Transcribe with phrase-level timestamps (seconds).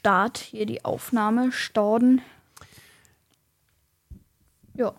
[0.00, 2.22] Start hier die Aufnahme starten.
[4.74, 4.94] Ja.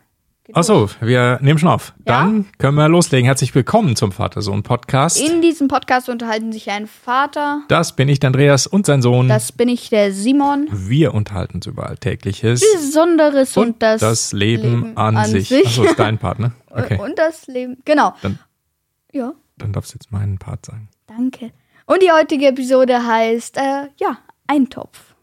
[0.53, 1.93] Achso, wir nehmen schon auf.
[2.05, 2.21] Ja?
[2.21, 3.25] Dann können wir loslegen.
[3.25, 5.19] Herzlich willkommen zum Vater-Sohn-Podcast.
[5.19, 9.27] In diesem Podcast unterhalten sich ein Vater, Das bin ich, der Andreas, und sein Sohn.
[9.27, 15.25] das bin ich, der Simon, wir unterhalten uns über Alltägliches Besonderes und, das, Leben, an,
[15.25, 15.51] sich.
[15.65, 16.51] Achso, ist dein Part, ne?
[16.69, 16.99] Okay.
[16.99, 18.13] Und das Leben, genau.
[18.21, 18.37] Dann-
[19.11, 20.89] ja, Dann darfst du jetzt meinen Part sagen.
[21.07, 21.49] danke.
[21.87, 24.19] Und die heutige Episode heißt, äh, ja,
[24.51, 25.15] Eintopf.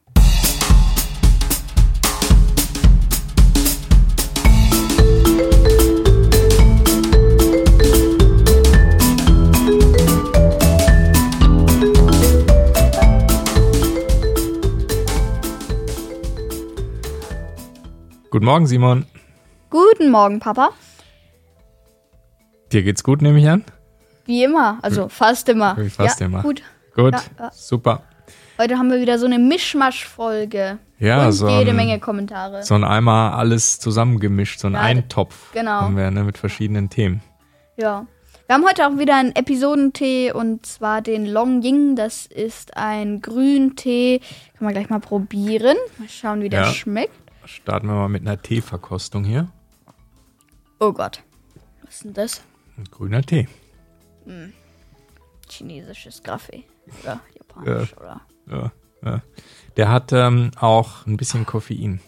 [18.30, 19.04] Guten Morgen, Simon.
[19.68, 20.70] Guten Morgen, Papa.
[22.72, 23.62] Dir geht's gut, nehme ich an?
[24.24, 25.76] Wie immer, also fast immer.
[25.76, 26.40] Wie fast ja, immer.
[26.40, 26.62] Gut.
[26.94, 27.50] Gut, Ja, ja.
[27.52, 28.07] super.
[28.60, 30.78] Heute haben wir wieder so eine Mischmasch-Folge.
[30.98, 32.64] Ja, und so jede ein- Menge Kommentare.
[32.64, 35.82] So ein einmal alles zusammengemischt, so ein Ja, Eintopf genau.
[35.82, 37.22] haben wir ne, mit verschiedenen Themen.
[37.76, 38.06] Ja.
[38.46, 41.94] Wir haben heute auch wieder einen Episodentee und zwar den Long Ying.
[41.96, 44.20] Das ist ein Grüntee.
[44.56, 45.76] Kann man gleich mal probieren.
[45.98, 46.72] Mal schauen, wie der Ja.
[46.72, 47.12] schmeckt.
[47.44, 49.48] Starten wir mal mit einer Teeverkostung hier.
[50.80, 51.22] Oh Gott.
[51.84, 52.42] Was ist denn das?
[52.76, 53.46] Ein grüner Tee.
[55.48, 56.64] Chinesisches Kaffee.
[57.02, 58.20] Oder japanisch, oder?
[58.50, 58.72] Ja,
[59.04, 59.22] ja.
[59.76, 62.00] Der hat ähm, auch ein bisschen Koffein.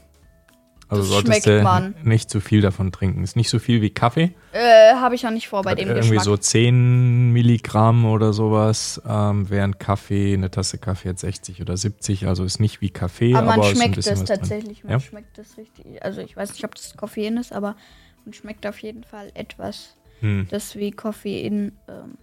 [0.88, 1.94] Also Das solltest schmeckt du man.
[2.02, 3.22] nicht zu viel davon trinken.
[3.22, 4.34] Ist nicht so viel wie Kaffee.
[4.50, 6.24] Äh, habe ich auch nicht vor bei Hat dem irgendwie Geschmack.
[6.24, 12.26] so 10 Milligramm oder sowas, ähm, während Kaffee, eine Tasse Kaffee hat 60 oder 70.
[12.26, 14.82] Also ist nicht wie Kaffee, aber aber, man ist ein schmeckt bisschen es tatsächlich.
[14.82, 14.98] Man Ja?
[14.98, 16.02] schmeckt es richtig.
[16.02, 17.76] Also ich weiß nicht, ob das Koffein ist, aber
[18.24, 22.18] man schmeckt auf jeden Fall etwas, Hm, das wie Koffein ähm,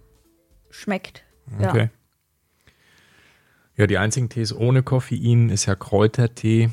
[0.68, 1.24] schmeckt.
[1.58, 1.70] Ja.
[1.70, 1.84] okay.
[1.84, 1.88] Ja,
[3.86, 6.70] die einzigen Tees ohne Koffein ist ja Kräutertee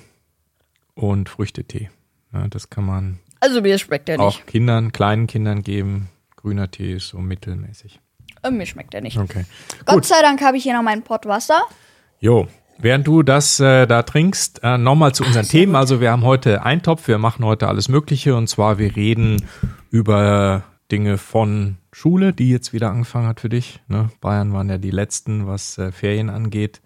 [0.95, 1.89] und Früchtetee.
[2.33, 4.25] Ja, das kann man Also mir schmeckt der nicht.
[4.25, 6.09] auch Kindern, kleinen Kindern geben.
[6.35, 7.99] Grüner Tee ist so mittelmäßig.
[8.43, 9.17] Äh, mir schmeckt der nicht.
[9.17, 9.45] Okay.
[9.85, 11.61] Gott sei Dank habe ich hier noch meinen Pott Wasser.
[12.19, 15.75] Jo, während du das äh, da trinkst, äh, nochmal zu unseren Themen.
[15.75, 19.43] Also wir haben heute Eintopf, wir machen heute alles Mögliche und zwar wir reden
[19.89, 23.79] über Dinge von Schule, die jetzt wieder angefangen hat für dich.
[23.87, 24.09] Ne?
[24.21, 26.81] Bayern waren ja die letzten, was äh, Ferien angeht.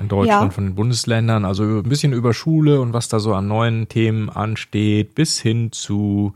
[0.00, 0.50] In Deutschland Ja.
[0.50, 1.44] von den Bundesländern.
[1.44, 5.72] Also ein bisschen über Schule und was da so an neuen Themen ansteht, bis hin
[5.72, 6.34] zu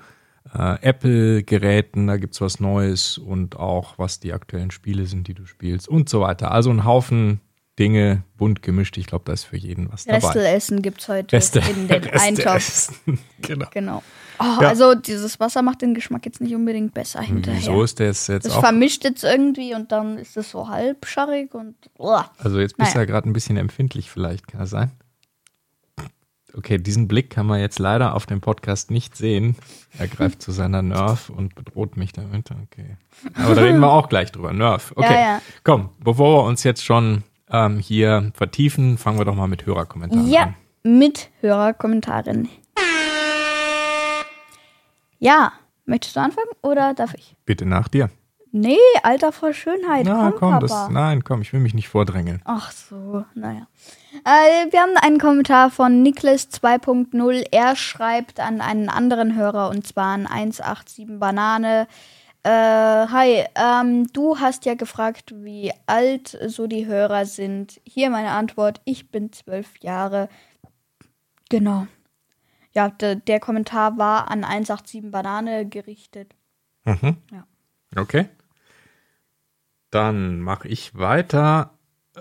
[0.54, 5.46] äh, Apple-Geräten, da gibt's was Neues und auch was die aktuellen Spiele sind, die du
[5.46, 6.50] spielst und so weiter.
[6.52, 7.40] Also ein Haufen
[7.78, 8.98] Dinge, bunt gemischt.
[8.98, 10.18] Ich glaube, da ist für jeden was dabei.
[10.18, 12.56] Restelessen gibt es heute Reste, in den Reste Eintopf.
[12.56, 12.96] essen.
[13.40, 13.66] genau.
[13.72, 14.02] Genau.
[14.58, 14.68] Oh, Ja.
[14.68, 17.60] Also dieses Wasser macht den Geschmack jetzt nicht unbedingt besser hinterher.
[17.60, 18.60] Wieso ist der jetzt, jetzt Das auch?
[18.60, 22.30] vermischt jetzt irgendwie und dann ist es so halbscharrig und uah.
[22.38, 23.06] Also jetzt bist du Naja.
[23.08, 24.90] ja gerade ein bisschen empfindlich vielleicht, kann das sein?
[26.54, 29.56] Okay, diesen Blick kann man jetzt leider auf dem Podcast nicht sehen.
[29.98, 32.50] Er greift zu seiner Nerf und bedroht mich damit.
[32.50, 32.96] Okay.
[33.34, 34.52] Aber da reden wir auch gleich drüber.
[34.52, 34.92] Nerf.
[34.94, 35.14] Okay.
[35.14, 35.42] Ja, ja.
[35.64, 40.28] Komm, bevor wir uns jetzt schon ähm, hier vertiefen, fangen wir doch mal mit Hörerkommentaren
[40.28, 40.42] Ja,
[40.84, 40.98] an.
[40.98, 42.50] mit Hörerkommentaren.
[45.22, 45.52] Ja,
[45.84, 47.36] möchtest du anfangen oder darf ich?
[47.44, 48.10] Bitte nach dir.
[48.50, 50.04] Nee, Alter vor Schönheit.
[50.04, 52.42] Na, komm, komm, das, nein, komm, ich will mich nicht vordrängeln.
[52.44, 53.68] Ach so, naja.
[54.24, 57.46] Äh, wir haben einen Kommentar von Niklas 2.0.
[57.52, 61.86] Er schreibt an einen anderen Hörer und zwar an 187 Banane.
[62.42, 67.80] Äh, hi, ähm, du hast ja gefragt, wie alt so die Hörer sind.
[67.84, 68.80] Hier meine Antwort.
[68.84, 70.28] Ich bin zwölf Jahre.
[71.48, 71.86] Genau.
[72.74, 76.34] Ja, de, der Kommentar war an 187 Banane gerichtet.
[76.84, 77.16] Mhm.
[77.30, 77.46] Ja.
[77.96, 78.28] Okay.
[79.90, 81.70] Dann mache ich weiter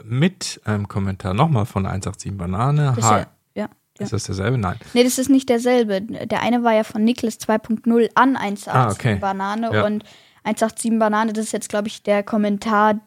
[0.03, 2.93] mit einem Kommentar nochmal von 187 Banane.
[2.95, 3.69] Das ist ja, ja.
[3.99, 4.57] Ist das derselbe?
[4.57, 4.77] Nein.
[4.93, 6.01] Nee, das ist nicht derselbe.
[6.01, 9.15] Der eine war ja von Niklas 2.0 an 187 Ah, okay.
[9.19, 10.03] Banane und
[10.43, 12.99] 187 Banane, das ist jetzt, glaube ich, der Kommentar.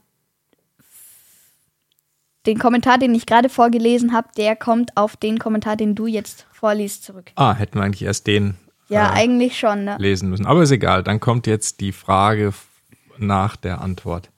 [2.47, 6.46] Den Kommentar, den ich gerade vorgelesen habe, der kommt auf den Kommentar, den du jetzt
[6.52, 7.32] vorliest, zurück.
[7.37, 8.56] Ah, hätten wir eigentlich erst den
[8.88, 9.96] Ja, äh, eigentlich schon, ne?
[9.99, 10.46] lesen müssen.
[10.46, 11.02] Aber ist egal.
[11.02, 12.52] Dann kommt jetzt die Frage
[13.19, 14.31] nach der Antwort.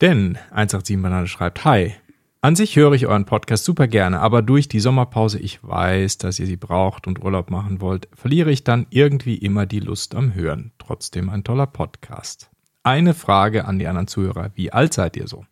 [0.00, 1.94] Denn 187 Banane schreibt, Hi,
[2.40, 6.38] an sich höre ich euren Podcast super gerne, aber durch die Sommerpause, ich weiß, dass
[6.38, 10.34] ihr sie braucht und Urlaub machen wollt, verliere ich dann irgendwie immer die Lust am
[10.34, 10.70] Hören.
[10.78, 12.48] Trotzdem ein toller Podcast.
[12.84, 14.52] Eine Frage an die anderen Zuhörer.
[14.54, 15.44] Wie alt seid ihr so?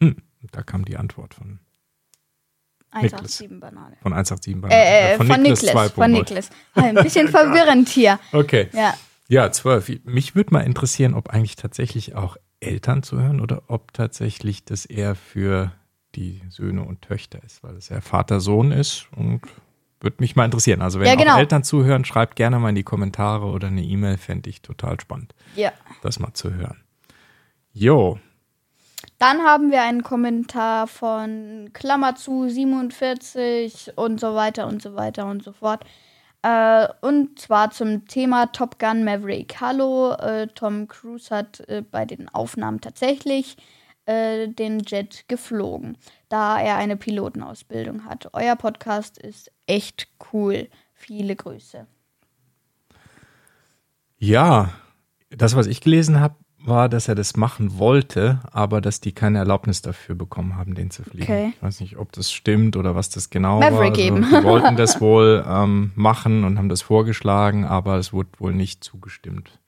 [0.00, 0.16] Hm,
[0.52, 1.60] da kam die Antwort von,
[2.92, 3.96] 187 Banane.
[4.02, 4.74] von 187 Banane.
[4.74, 5.62] Äh, äh, von, Niklas.
[5.74, 5.88] 2.0.
[5.90, 6.50] Von Niklas.
[6.74, 8.18] Ein bisschen verwirrend hier.
[8.32, 8.68] Okay.
[8.72, 8.94] Ja.
[9.28, 9.88] Ja, zwölf.
[10.04, 15.14] Mich würde mal interessieren, ob eigentlich tatsächlich auch Eltern zuhören oder ob tatsächlich das eher
[15.14, 15.72] für
[16.16, 19.42] die Söhne und Töchter ist, weil es ja Vater-Sohn ist und
[20.00, 20.82] würde mich mal interessieren.
[20.82, 21.34] Also wenn Ja, genau.
[21.34, 24.98] auch Eltern zuhören, schreibt gerne mal in die Kommentare oder eine E-Mail, fände ich total
[24.98, 25.72] spannend, Ja.
[26.02, 26.82] das mal zu hören.
[27.72, 28.18] Jo,
[29.20, 35.26] Dann haben wir einen Kommentar von Klammer zu 47 und so weiter und so weiter
[35.26, 35.84] und so fort.
[36.40, 39.60] Äh, und zwar zum Thema Top Gun Maverick.
[39.60, 43.58] Hallo, äh, Tom Cruise hat äh, bei den Aufnahmen tatsächlich
[44.06, 45.98] äh, den Jet geflogen,
[46.30, 48.30] da er eine Pilotenausbildung hat.
[48.32, 50.70] Euer Podcast ist echt cool.
[50.94, 51.86] Viele Grüße.
[54.16, 54.70] Ja,
[55.28, 59.38] das, was ich gelesen habe, war, dass er das machen wollte, aber dass die keine
[59.38, 61.24] Erlaubnis dafür bekommen haben, den zu fliegen.
[61.24, 61.52] Okay.
[61.56, 63.98] Ich weiß nicht, ob das stimmt oder was das genau Maverick war.
[63.98, 64.22] eben.
[64.22, 68.84] Die wollten das wohl ähm, machen und haben das vorgeschlagen, aber es wurde wohl nicht
[68.84, 69.58] zugestimmt.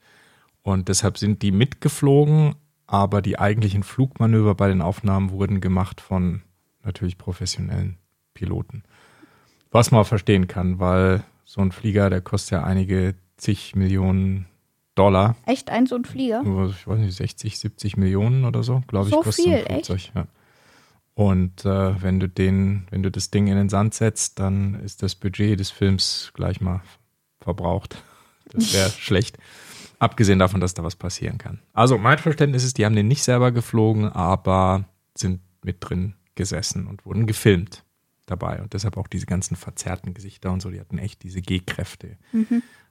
[0.63, 2.55] Und deshalb sind die mitgeflogen,
[2.87, 6.43] aber die eigentlichen Flugmanöver bei den Aufnahmen wurden gemacht von
[6.85, 7.97] natürlich professionellen
[8.35, 8.85] Piloten.
[9.71, 14.47] Was man verstehen kann, weil so ein Flieger, der kostet ja einige zig Millionen
[14.95, 15.37] Dollar.
[15.47, 16.43] Echt ein so ein Flieger?
[16.69, 20.11] Ich weiß nicht, 60, 70 Millionen oder so, glaube ich, So kostet viel, ein Flugzeug.
[20.15, 20.27] Ja.
[21.15, 25.03] Und äh, wenn du den, wenn du das Ding in den Sand setzt, dann ist
[25.03, 26.83] das Budget des Films gleich mal
[27.41, 28.03] verbraucht.
[28.51, 29.39] Das wäre schlecht.
[29.99, 31.61] Abgesehen davon, dass da was passieren kann.
[31.73, 34.85] Also mein Verständnis ist, die haben den nicht selber geflogen, aber
[35.17, 37.85] sind mit drin gesessen und wurden gefilmt
[38.27, 38.61] dabei.
[38.63, 42.17] Und deshalb auch diese ganzen verzerrten Gesichter und so, die hatten echt diese G-Kräfte,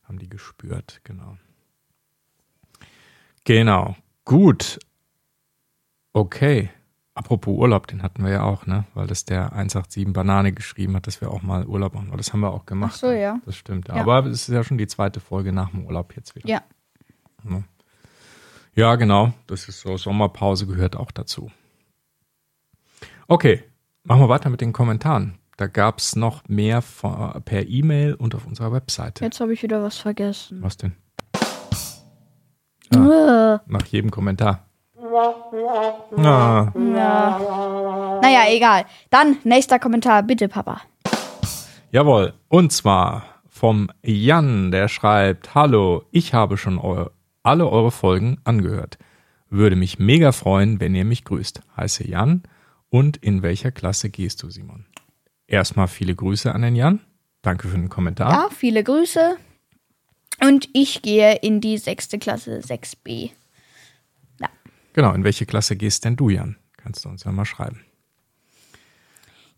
[0.04, 1.38] haben die gespürt, genau.
[3.44, 3.96] Genau.
[4.26, 4.80] Gut.
[6.14, 6.70] Okay.
[7.14, 8.86] Apropos Urlaub, den hatten wir ja auch, ne?
[8.94, 12.12] Weil das der 187 Banane geschrieben hat, dass wir auch mal Urlaub machen.
[12.16, 12.94] Das haben wir auch gemacht.
[12.96, 13.40] Ach so, ja.
[13.46, 13.90] Das stimmt.
[13.90, 13.96] Ja.
[13.96, 16.48] Aber es ist ja schon die zweite Folge nach dem Urlaub jetzt wieder.
[16.48, 16.64] Ja.
[18.74, 19.34] Ja, genau.
[19.48, 19.98] Das ist so.
[19.98, 21.52] Sommerpause gehört auch dazu.
[23.28, 23.64] Okay.
[24.04, 25.38] Machen wir weiter mit den Kommentaren.
[25.58, 26.82] Da gab es noch mehr
[27.46, 29.24] per E-Mail und auf unserer Webseite.
[29.24, 30.64] Jetzt habe ich wieder was vergessen.
[30.64, 30.96] Was denn?
[32.94, 34.66] Äh, Nach jedem Kommentar.
[36.18, 36.72] Ah.
[38.22, 38.86] Naja, egal.
[39.10, 40.82] Dann nächster Kommentar, bitte, Papa.
[41.92, 42.34] Jawohl.
[42.48, 47.08] Und zwar vom Jan, der schreibt: Hallo, ich habe schon eu
[47.44, 48.98] alle eure Folgen angehört.
[49.50, 51.62] Würde mich mega freuen, wenn ihr mich grüßt.
[51.76, 52.44] Heiße Jan.
[52.90, 54.86] Und in welcher Klasse gehst du, Simon?
[55.48, 57.00] Erstmal viele Grüße an den Jan.
[57.42, 58.32] Danke für den Kommentar.
[58.32, 59.36] Ja, viele Grüße.
[60.44, 63.32] Und ich gehe in die sechste Klasse 6b.
[64.94, 66.58] Genau, in welche Klasse gehst denn du, Jan?
[66.76, 67.86] Kannst du uns ja mal schreiben.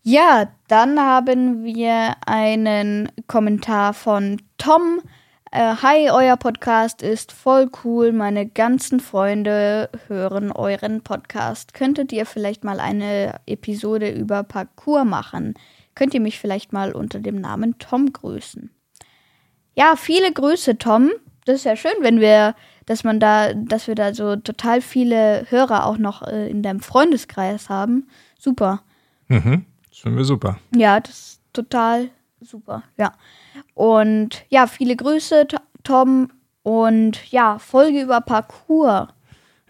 [0.02, 5.00] Ja, dann haben wir einen Kommentar von Tom.
[5.50, 8.12] Äh, Hi, euer Podcast ist voll cool.
[8.12, 11.74] Meine ganzen Freunde hören euren Podcast.
[11.74, 15.54] Könntet ihr vielleicht mal eine Episode über Parkour machen?
[15.94, 18.70] Könnt ihr mich vielleicht mal unter dem Namen Tom grüßen?
[19.76, 21.10] Ja, viele Grüße, Tom.
[21.44, 22.54] Das ist ja schön, wenn wir,
[22.86, 26.80] dass man da, dass wir da so total viele Hörer auch noch äh, in deinem
[26.80, 28.08] Freundeskreis haben.
[28.38, 28.82] Super.
[29.28, 29.66] Mhm.
[29.88, 30.58] Das finden wir super.
[30.74, 32.08] Ja, das ist total
[32.40, 32.82] super.
[32.96, 33.12] Ja.
[33.74, 36.30] Und ja, viele Grüße, To- Tom.
[36.62, 39.08] Und ja, Folge über Parkour.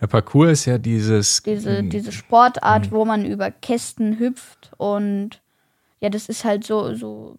[0.01, 1.43] Der Parcours ist ja dieses.
[1.43, 4.71] Diese, diese Sportart, wo man über Kästen hüpft.
[4.77, 5.41] Und
[6.01, 7.37] ja, das ist halt so, so.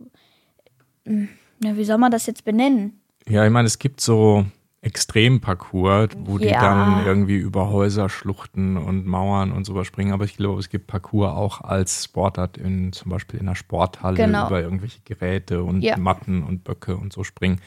[1.65, 2.99] Hm, Ja, wie soll man das jetzt benennen?
[3.27, 4.45] Ja, ich meine, es gibt so
[4.81, 6.59] Extremparcours, wo die Ja.
[6.59, 10.11] dann irgendwie über Häuser, Schluchten und Mauern und sowas springen.
[10.13, 14.17] Aber ich glaube, es gibt Parcours auch als Sportart in zum Beispiel in einer Sporthalle
[14.17, 14.47] Genau.
[14.47, 15.97] über irgendwelche Geräte und Ja.
[15.97, 17.59] Matten und Böcke und so springen.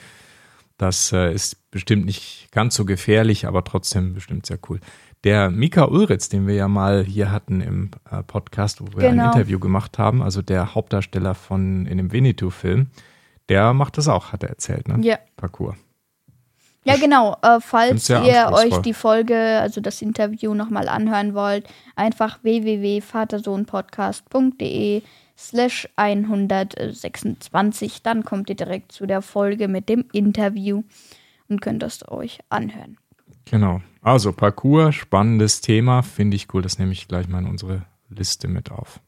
[0.76, 4.78] Das äh, ist bestimmt nicht ganz so gefährlich, aber trotzdem bestimmt sehr cool.
[5.24, 9.24] Der Mika Ulritz, den wir ja mal hier hatten im äh, Podcast, wo wir Genau.
[9.24, 12.90] ein Interview gemacht haben, also der Hauptdarsteller von in dem Winnetou-Film,
[13.48, 14.98] der macht das auch, hat er erzählt, ne?
[15.04, 15.18] Ja.
[15.36, 15.76] Parcours.
[16.84, 17.36] Ja, genau.
[17.42, 25.02] Äh, falls ihr euch die Folge, also das Interview nochmal anhören wollt, einfach www.vatersohnpodcast.de
[25.36, 28.02] slash 126.
[28.02, 30.84] Dann kommt ihr direkt zu der Folge mit dem Interview
[31.48, 32.96] und könnt das euch anhören.
[33.44, 33.82] Genau.
[34.00, 36.62] Also Parcours, spannendes Thema, finde ich cool.
[36.62, 39.00] Das nehme ich gleich mal in unsere Liste mit auf.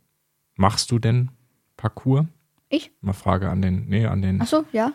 [0.56, 1.30] Machst du denn
[1.76, 2.26] Parcours?
[2.70, 2.92] Ich?
[3.00, 4.92] Mal Frage an den, nee, an den, Achso, ja.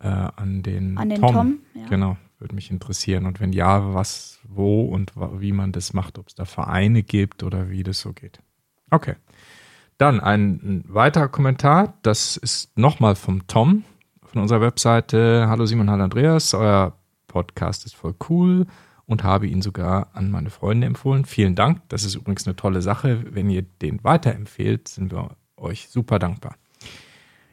[0.00, 1.86] äh, an den, An den Tom, ja.
[1.88, 3.24] Genau, würde mich interessieren.
[3.24, 7.42] Und wenn ja, was, wo und wie man das macht, ob es da Vereine gibt
[7.42, 8.40] oder wie das so geht.
[8.90, 9.14] Okay.
[9.96, 13.84] Dann ein weiterer Kommentar, das ist nochmal vom Tom
[14.22, 15.46] von unserer Webseite.
[15.48, 16.92] Hallo Simon, hallo Andreas, euer
[17.28, 18.66] Podcast ist voll cool
[19.06, 21.24] und habe ihn sogar an meine Freunde empfohlen.
[21.24, 21.80] Vielen Dank.
[21.88, 23.24] Das ist übrigens eine tolle Sache.
[23.30, 26.56] Wenn ihr den weiterempfehlt, sind wir euch super dankbar.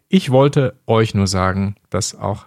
[0.10, 2.46] Ich wollte euch nur sagen, dass auch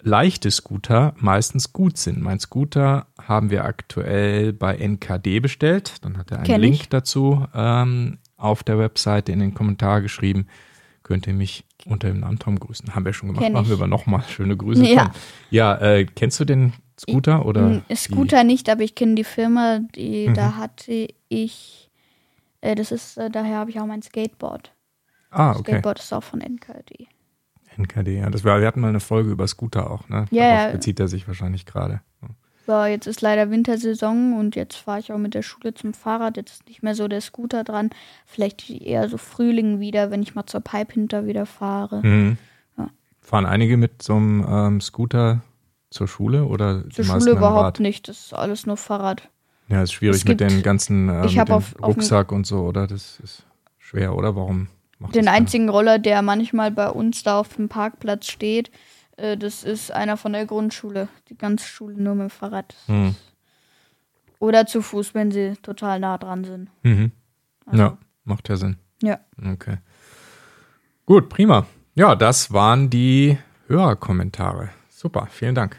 [0.00, 2.20] leichte Scooter meistens gut sind.
[2.20, 6.04] Mein Scooter haben wir aktuell bei NKD bestellt.
[6.04, 6.88] Dann hat er einen Kenn Link ich.
[6.88, 10.46] dazu ähm, auf der Webseite in den Kommentar geschrieben.
[11.02, 12.94] Könnt ihr mich unter dem Namen Tom grüßen.
[12.94, 13.42] Haben wir schon gemacht.
[13.42, 13.70] Kenn Machen ich.
[13.70, 14.22] wir aber nochmal.
[14.28, 15.10] Schöne Grüße, Ja.
[15.50, 17.44] Ja, äh, kennst du den Scooter?
[17.46, 20.34] Oder Mm, Scooter nicht, aber ich kenne die Firma, die Mhm.
[20.34, 21.90] da hatte ich.
[22.60, 24.72] Äh, das ist, äh, daher habe ich auch mein Skateboard.
[25.30, 25.62] Ah, okay.
[25.72, 27.06] Skateboard ist auch von NKD.
[27.76, 28.30] NKD, ja.
[28.30, 30.26] Das war, wir hatten mal eine Folge über Scooter auch, ne?
[30.30, 30.72] Ja, Darauf ja.
[30.72, 32.00] bezieht er sich wahrscheinlich gerade.
[32.66, 36.36] So, jetzt ist leider Wintersaison und jetzt fahre ich auch mit der Schule zum Fahrrad.
[36.36, 37.88] Jetzt ist nicht mehr so der Scooter dran.
[38.26, 42.04] Vielleicht eher so Frühling wieder, wenn ich mal zur Pipe hinter wieder fahre.
[42.06, 42.36] Mhm.
[42.76, 42.88] Ja.
[43.22, 45.40] Fahren einige mit so einem ähm, Scooter
[45.90, 48.06] zur Schule oder Zur Schule überhaupt nicht.
[48.08, 49.30] Das ist alles nur Fahrrad.
[49.68, 52.60] Ja, ist schwierig Es mit gibt- den ganzen äh, hab dem auf- Rucksack und so,
[52.66, 52.86] oder?
[52.86, 53.46] Das ist
[53.78, 54.36] schwer, oder?
[54.36, 54.68] Warum
[54.98, 58.70] macht Den einzigen Roller, der manchmal bei uns da auf dem Parkplatz steht,
[59.16, 61.08] äh, das ist einer von der Grundschule.
[61.28, 62.74] Die ganze Schule nur mit dem Fahrrad.
[62.86, 63.14] Hm.
[64.38, 66.70] Oder zu Fuß, wenn sie total nah dran sind.
[66.82, 67.12] Mhm.
[67.66, 68.76] Also, Ja, macht ja Sinn.
[69.02, 69.18] Ja.
[69.52, 69.78] Okay.
[71.06, 71.66] Gut, prima.
[71.94, 74.70] Ja, das waren die Hörerkommentare.
[74.88, 75.76] Super, vielen Dank.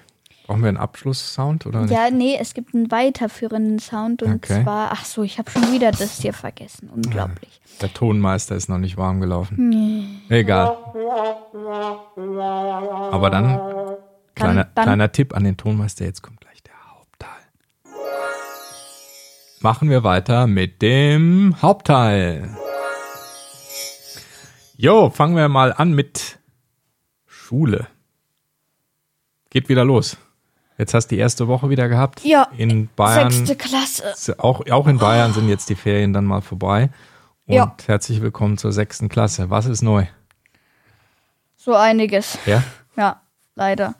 [0.49, 1.91] Brauchen wir einen Abschlusssound oder nicht?
[1.91, 4.63] Ja, nee, es gibt einen weiterführenden Sound und Okay.
[4.63, 6.89] zwar, ach so, ich habe schon wieder das hier vergessen.
[6.89, 7.61] Unglaublich.
[7.81, 10.23] Der Tonmeister ist noch nicht warm gelaufen.
[10.27, 10.75] Egal.
[13.11, 13.59] Aber dann,
[14.33, 17.29] kleiner, dann- kleiner Tipp an den Tonmeister, jetzt kommt gleich der Hauptteil.
[19.61, 22.57] Machen wir weiter mit dem Hauptteil.
[24.77, 26.39] Jo, fangen wir mal an mit
[27.27, 27.85] Schule.
[29.51, 30.17] Geht wieder los.
[30.79, 32.21] Jetzt hast du die erste Woche wieder gehabt.
[32.24, 33.29] Ja, In Bayern.
[33.31, 34.39] Sechste Klasse.
[34.39, 36.89] Auch, auch in Bayern sind jetzt die Ferien dann mal vorbei.
[37.48, 37.75] Und Ja.
[37.86, 39.50] herzlich willkommen zur sechsten Klasse.
[39.50, 40.05] Was ist neu?
[41.57, 42.38] So einiges.
[42.45, 42.63] Ja?
[42.95, 43.21] Ja,
[43.55, 43.95] leider.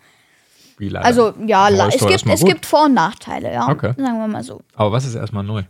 [0.78, 1.06] Wie leider.
[1.06, 3.68] Also, ja, ist es, gibt, es gibt Vor- und Nachteile, ja.
[3.68, 3.94] Okay.
[3.98, 4.62] Sagen wir mal so.
[4.76, 5.64] Aber was ist erstmal neu?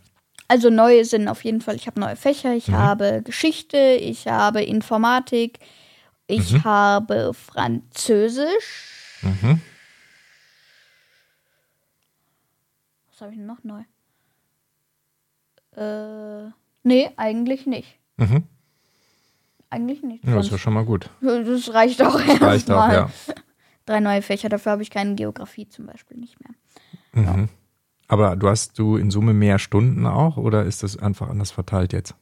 [0.47, 2.55] Also neue sind auf jeden Fall, ich habe neue Fächer, Mhm.
[2.57, 5.57] ich habe Geschichte, ich habe Informatik,
[6.27, 6.63] ich Mhm.
[6.65, 9.19] habe Französisch.
[9.23, 9.61] Mhm.
[13.19, 13.81] Was habe ich noch neu?
[15.75, 16.51] Äh,
[16.83, 17.99] nee, eigentlich nicht.
[18.15, 18.43] Mhm.
[19.69, 20.23] Eigentlich nicht.
[20.23, 21.09] Ja, das ist ja schon mal gut.
[21.19, 23.09] das reicht auch Reicht auch, ja.
[23.85, 27.25] Drei neue Fächer, dafür habe ich keine Geografie zum Beispiel nicht mehr.
[27.25, 27.49] Mhm.
[28.07, 31.91] Aber du hast du in Summe mehr Stunden auch oder ist das einfach anders verteilt
[31.91, 32.15] jetzt?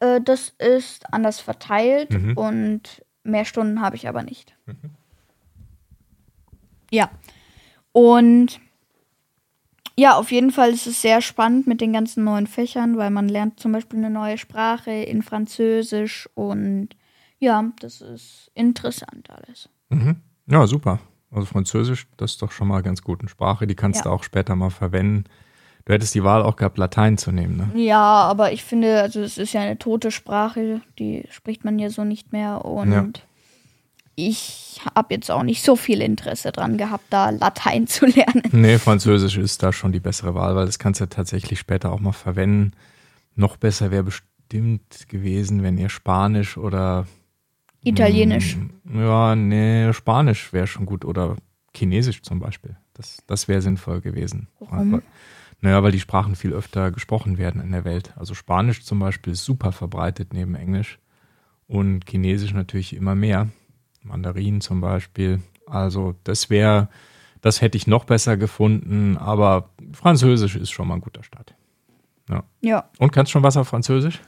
[0.00, 2.36] Äh, das ist anders verteilt Mhm.
[2.36, 4.54] und mehr Stunden habe ich aber nicht.
[6.90, 7.10] Ja.
[7.92, 8.60] Und
[9.98, 13.28] ja, auf jeden Fall ist es sehr spannend mit den ganzen neuen Fächern, weil man
[13.28, 16.90] lernt zum Beispiel eine neue Sprache in Französisch und
[17.40, 19.68] ja, das ist interessant alles.
[19.90, 20.16] Mhm.
[20.46, 21.00] Ja, super.
[21.30, 23.20] Also Französisch, das ist doch schon mal ganz gut.
[23.20, 24.04] Eine Sprache, die kannst Ja.
[24.04, 25.24] du auch später mal verwenden.
[25.84, 27.70] Du hättest die Wahl auch gehabt, Latein zu nehmen, ne?
[27.74, 31.90] Ja, aber ich finde, also es ist ja eine tote Sprache, die spricht man ja
[31.90, 33.06] so nicht mehr und Ja.
[34.18, 38.42] Ich habe jetzt auch nicht so viel Interesse dran gehabt, da Latein zu lernen.
[38.52, 41.92] Nee, Französisch ist da schon die bessere Wahl, weil das kannst du ja tatsächlich später
[41.92, 42.72] auch mal verwenden.
[43.36, 47.06] Noch besser wäre bestimmt gewesen, wenn ihr Spanisch oder
[47.82, 48.56] Italienisch.
[48.84, 51.36] Mm, Ja, nee, Spanisch wäre schon gut oder
[51.74, 52.76] Chinesisch zum Beispiel.
[52.94, 54.48] Das, das wäre sinnvoll gewesen.
[54.58, 54.94] Warum?
[54.94, 55.02] Aber-
[55.60, 58.12] Naja, weil die Sprachen viel öfter gesprochen werden in der Welt.
[58.16, 60.98] Also Spanisch zum Beispiel ist super verbreitet neben Englisch
[61.68, 63.48] und Chinesisch natürlich immer mehr.
[64.08, 65.40] Mandarin zum Beispiel.
[65.66, 66.88] Also das wäre,
[67.40, 71.54] das hätte ich noch besser gefunden, aber Französisch ist schon mal ein guter Start.
[72.60, 72.90] Ja.
[72.98, 74.20] Und kannst schon was auf Französisch?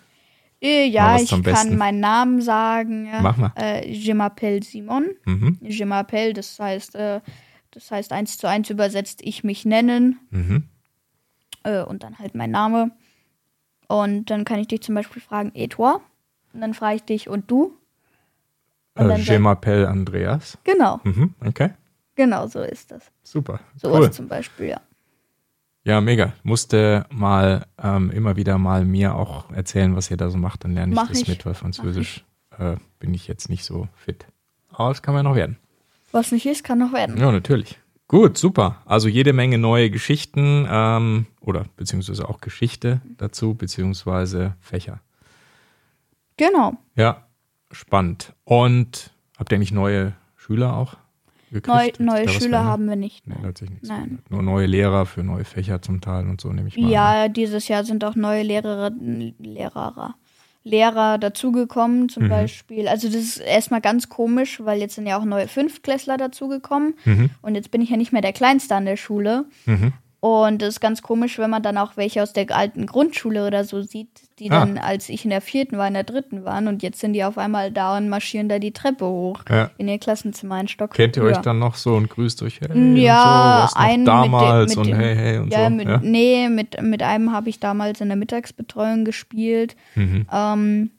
[0.62, 1.76] Äh, ja, ich kann Besten.
[1.76, 3.06] meinen Namen sagen.
[3.06, 3.20] ja.
[3.22, 3.52] Mach mal.
[3.56, 5.06] Äh, je m'appelle Simon.
[5.25, 5.58] Mhm.
[5.62, 7.20] Je m'appelle, das heißt, äh,
[7.72, 10.64] das heißt eins zu eins übersetzt, ich mich nennen Mhm.
[11.64, 12.90] äh, und dann halt mein Name.
[13.88, 15.96] Und dann kann ich dich zum Beispiel fragen, et toi?
[16.52, 17.76] Und dann frage ich dich, und du?
[18.94, 20.59] Und Äh, Je m'appelle Andreas.
[20.64, 21.35] Genau, Mhm.
[21.47, 21.70] Okay,
[22.16, 23.11] genau so ist das.
[23.23, 23.61] super.
[23.76, 24.11] Sowas Cool.
[24.12, 24.80] zum Beispiel, ja.
[25.85, 26.35] Ja, mega.
[26.42, 30.62] Musste mal ähm, immer wieder mal mir auch erzählen, was ihr da so macht.
[30.64, 31.28] Dann lerne ich Mach das ich.
[31.28, 32.25] mit, weil Französisch
[32.59, 34.26] äh, bin ich jetzt nicht so fit.
[34.68, 35.56] Aber es kann ja noch werden.
[36.12, 37.16] Was nicht ist, kann noch werden.
[37.16, 37.78] Ja, natürlich.
[38.09, 38.82] Gut, super.
[38.85, 45.00] Also jede Menge neue Geschichten ähm, oder beziehungsweise auch Geschichte dazu, beziehungsweise Fächer.
[46.37, 46.75] Genau.
[46.97, 47.26] Ja,
[47.70, 48.32] spannend.
[48.44, 50.96] Und habt ihr nicht neue Schüler auch?
[51.52, 51.98] gekriegt?
[51.98, 53.26] Neu, neue Schüler haben wir nicht.
[53.26, 54.20] Nee, sich nichts Nein.
[54.28, 56.84] Nur neue Lehrer für neue Fächer zum Teil und so nehme ich mal.
[56.84, 56.90] an.
[56.92, 58.92] Ja, dieses Jahr sind auch neue Lehrer,
[59.40, 60.14] Lehrer,
[60.62, 62.28] Lehrer dazugekommen, zum Mhm.
[62.28, 62.86] Beispiel.
[62.86, 66.94] Also das ist erstmal ganz komisch, weil jetzt sind ja auch neue Fünftklässler dazugekommen.
[67.04, 67.30] Mhm.
[67.42, 69.46] Und jetzt bin ich ja nicht mehr der Kleinste an der Schule.
[69.66, 69.92] Mhm.
[70.22, 73.64] Und es ist ganz komisch, wenn man dann auch welche aus der alten Grundschule oder
[73.64, 74.08] so sieht,
[74.38, 74.60] die Ah.
[74.60, 76.68] dann, als ich in der vierten war, in der dritten waren.
[76.68, 79.70] Und jetzt sind die auf einmal da und marschieren da die Treppe hoch Ja.
[79.78, 80.92] in ihr Klassenzimmer ein Stock.
[80.92, 84.76] Kennt ihr euch dann noch so und grüßt euch hey Ja, und so, einen damals
[84.76, 85.70] mit, dem- und mit dem, hey hey und ja, so.
[85.70, 86.00] mit, ja?
[86.02, 90.26] Nee, mit, mit einem habe ich damals in der Mittagsbetreuung gespielt, Mhm.
[90.30, 90.90] ähm,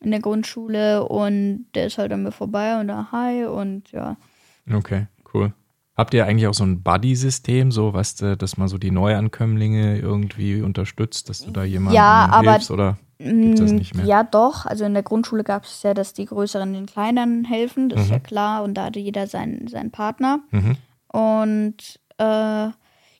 [0.00, 4.16] in der Grundschule und der ist halt an mir vorbei und da hi und ja.
[4.72, 5.52] Okay, cool.
[5.98, 9.98] Habt ihr eigentlich auch so ein Buddy-System, so was, äh, dass man so die Neuankömmlinge
[9.98, 14.04] irgendwie unterstützt, dass du da jemandem Ja, aber- hilfst oder gibt's das nicht mehr?
[14.06, 14.64] Ja, doch.
[14.64, 18.10] Also in der Grundschule gab es ja, dass die Größeren den Kleineren helfen, das ist
[18.10, 20.38] ja klar und da hatte jeder seinen, seinen Partner.
[20.52, 20.76] Mhm.
[21.12, 22.68] Und äh,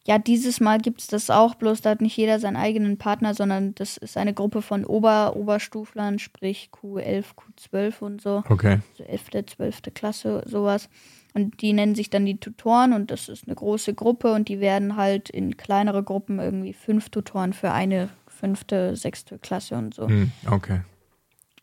[0.06, 3.34] ja, dieses Mal gibt es das auch, bloß da hat nicht jeder seinen eigenen Partner,
[3.34, 8.44] sondern das ist eine Gruppe von Ober Oberstuflern, sprich Q11, Q12 und so.
[8.48, 9.82] Okay, so 11., 12.
[9.94, 10.88] Klasse, sowas.
[11.34, 14.60] Und die nennen sich dann die Tutoren und das ist eine große Gruppe und die
[14.60, 20.08] werden halt in kleinere Gruppen irgendwie fünf Tutoren für eine fünfte, sechste Klasse und so.
[20.08, 20.80] hm, okay.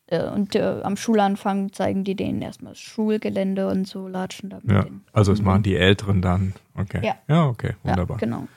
[0.07, 4.57] Äh, Und äh, am Schulanfang zeigen die denen erstmal das Schulgelände und so, latschen da
[4.62, 5.03] mit Ja, denen.
[5.13, 6.53] also das machen die Älteren dann.
[6.75, 7.01] Okay.
[7.03, 7.15] Ja.
[7.27, 8.17] Ja, okay, wunderbar.
[8.17, 8.48] Ja, genau.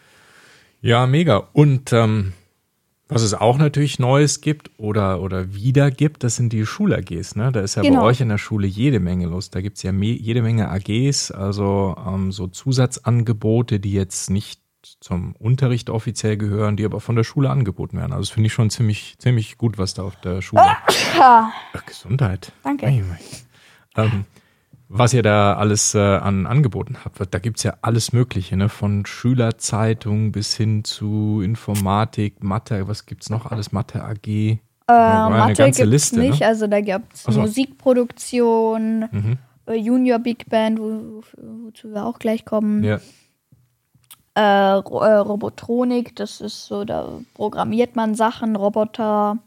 [0.83, 1.49] Ja, mega.
[1.55, 2.35] Und ähm,
[3.09, 7.37] was es auch natürlich Neues gibt oder, oder wieder gibt, das sind die Schul-AGs.
[7.37, 7.51] Ne?
[7.53, 8.01] Da ist ja Genau.
[8.01, 9.51] bei euch in der Schule jede Menge los.
[9.51, 14.61] Da gibt es ja jede Menge AGs, also ähm, so Zusatzangebote, die jetzt nicht
[15.01, 18.13] zum Unterricht offiziell gehören, die aber von der Schule angeboten werden.
[18.13, 20.63] Also das finde ich schon ziemlich, ziemlich gut, was da auf der Schule.
[21.19, 22.53] Ja, Ach, Gesundheit.
[22.63, 22.87] Danke.
[23.97, 24.25] Ähm,
[24.89, 28.69] was ihr da alles äh, an Angeboten habt, da gibt es ja alles Mögliche, ne?
[28.69, 33.71] von Schülerzeitung bis hin zu Informatik, Mathe, was gibt es noch alles?
[33.73, 34.27] Mathe AG.
[34.27, 36.31] äh, eine Mathe ganze gibt's Liste, ne?
[36.31, 37.39] nicht, also da gibt's so.
[37.41, 39.39] Musikproduktion, Mhm.
[39.67, 41.23] äh, Junior Big Band, wo, wo,
[41.67, 42.83] wozu wir auch gleich kommen.
[42.85, 42.99] Ja.
[44.35, 49.39] äh, äh, Robotronik, das ist so, da programmiert man Sachen, Roboter,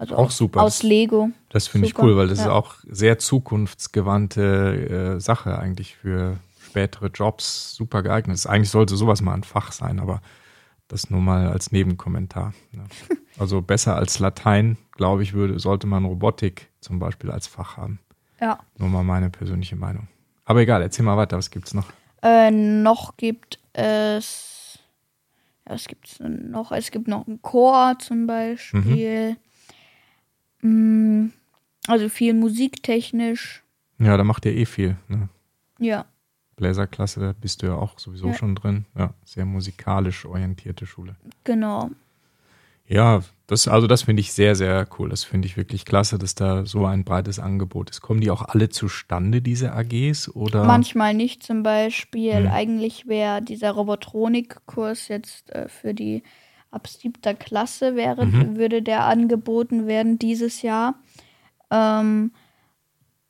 [0.00, 0.62] also Auch super.
[0.62, 1.30] aus Das- Lego.
[1.50, 2.52] Das finde ich cool, weil das ist ja.
[2.52, 7.74] auch sehr zukunftsgewandte äh, Sache eigentlich für spätere Jobs.
[7.74, 8.34] Super geeignet.
[8.34, 10.20] Das- Eigentlich sollte sowas mal ein Fach sein, aber
[10.88, 12.52] das nur mal als Nebenkommentar.
[12.72, 12.84] Ne?
[13.38, 17.98] Also besser als Latein, glaube ich, würde, sollte man Robotik zum Beispiel als Fach haben.
[18.38, 18.58] Ja.
[18.76, 20.08] Nur mal meine persönliche Meinung.
[20.44, 21.86] Aber egal, erzähl mal weiter, was gibt's noch?
[22.22, 24.78] Äh, noch gibt es,
[25.66, 26.70] ja, was gibt's noch?
[26.72, 29.32] Es gibt noch einen Chor zum Beispiel.
[29.32, 29.36] Mm,
[31.86, 33.62] also viel musiktechnisch.
[33.98, 34.96] Ja, da macht ihr eh viel.
[35.08, 35.28] Ne?
[35.78, 36.06] Ja.
[36.56, 38.34] Bläserklasse, da bist du ja auch sowieso Ja.
[38.34, 38.84] schon drin.
[38.96, 41.16] Ja, sehr musikalisch orientierte Schule.
[41.44, 41.90] Genau.
[42.86, 45.08] Ja, das, also das finde ich sehr, sehr cool.
[45.10, 48.00] Das finde ich wirklich klasse, dass da so ein breites Angebot ist.
[48.00, 50.28] Kommen die auch alle zustande, diese AGs?
[50.34, 50.64] Oder?
[50.64, 52.34] Manchmal nicht zum Beispiel.
[52.34, 52.48] Hm.
[52.48, 56.24] Eigentlich wäre dieser Robotronik-Kurs jetzt äh, für die
[56.70, 58.56] ab siebter Klasse wäre, Mhm.
[58.56, 60.94] würde der angeboten werden dieses Jahr.
[61.70, 62.32] Ähm,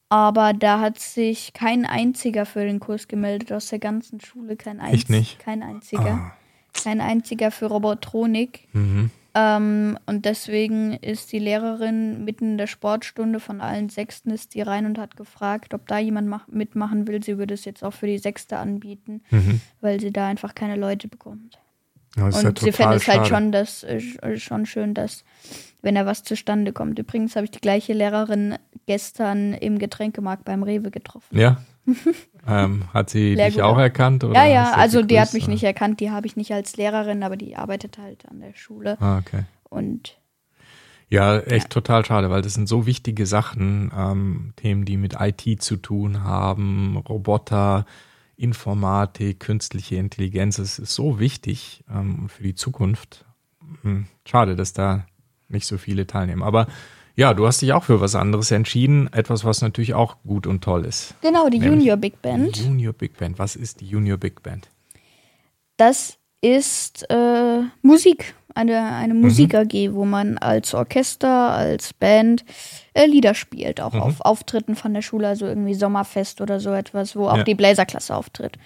[0.09, 4.57] aber da hat sich kein einziger für den Kurs gemeldet aus der ganzen Schule.
[4.57, 5.05] Kein, einz
[5.39, 6.11] kein einziger.
[6.11, 6.33] Ah.
[6.73, 8.67] Kein einziger für Robotronik.
[8.73, 9.11] Mhm.
[9.35, 14.63] Ähm, und deswegen ist die Lehrerin mitten in der Sportstunde von allen Sechsten ist die
[14.63, 17.23] rein und hat gefragt, ob da jemand mach mitmachen will.
[17.23, 19.61] Sie würde es jetzt auch für die Sechste anbieten, Mhm.
[19.81, 21.61] weil sie da einfach keine Leute bekommt.
[22.17, 25.25] Ja, ja und sie total fände es halt schon, das, äh, schon schön, dass,
[25.83, 26.99] wenn da was zustande kommt.
[26.99, 31.39] Übrigens habe ich die gleiche Lehrerin gestern im Getränkemarkt beim Rewe getroffen.
[31.39, 31.63] Ja.
[32.49, 34.25] ähm, hat sie Sehr dich auch erkannt?
[34.25, 35.53] Oder ja, ja, also die hat mich oder?
[35.53, 38.97] nicht erkannt, die habe ich nicht als Lehrerin, aber die arbeitet halt an der Schule.
[39.01, 39.45] Ah, okay.
[39.69, 40.19] Und
[41.09, 45.63] Ja, echt total schade, weil das sind so wichtige Sachen, ähm, Themen, die mit IT
[45.63, 47.87] zu tun haben, Roboter,
[48.41, 53.25] Informatik, künstliche Intelligenz, es ist so wichtig ähm, für die Zukunft.
[53.83, 55.07] Hm, Schade, dass da
[55.49, 56.43] nicht so viele teilnehmen.
[56.43, 56.67] Aber
[57.17, 60.63] ja, du hast dich auch für was anderes entschieden, etwas, was natürlich auch gut und
[60.63, 61.15] toll ist.
[61.21, 62.57] genau, die Nämlich Junior Big Band.
[62.57, 63.39] Die Junior Big Band.
[63.39, 64.69] Was ist die Junior Big Band?
[65.77, 69.21] Das ist äh, Musik, eine, eine Mhm.
[69.23, 72.45] Musik-AG, wo man als Orchester, als Band
[72.95, 74.01] äh, Lieder spielt, auch Mhm.
[74.01, 77.45] auf Auftritten von der Schule, also irgendwie Sommerfest oder so etwas, wo auch Ja.
[77.45, 78.57] die Bläserklasse auftritt.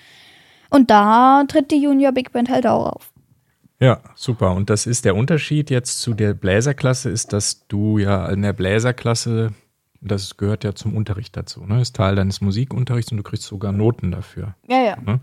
[0.71, 3.13] Und da tritt die Junior Big Band halt auch auf.
[3.81, 4.53] Ja, super.
[4.53, 8.53] Und das ist der Unterschied jetzt zu der Bläserklasse, ist, dass du ja in der
[8.53, 9.53] Bläserklasse
[10.07, 11.65] Das gehört ja zum Unterricht dazu.
[11.65, 11.81] Ne?
[11.81, 14.55] Ist Teil deines Musikunterrichts und du kriegst sogar Noten dafür.
[14.69, 14.97] Ja, ja.
[15.01, 15.21] Ne?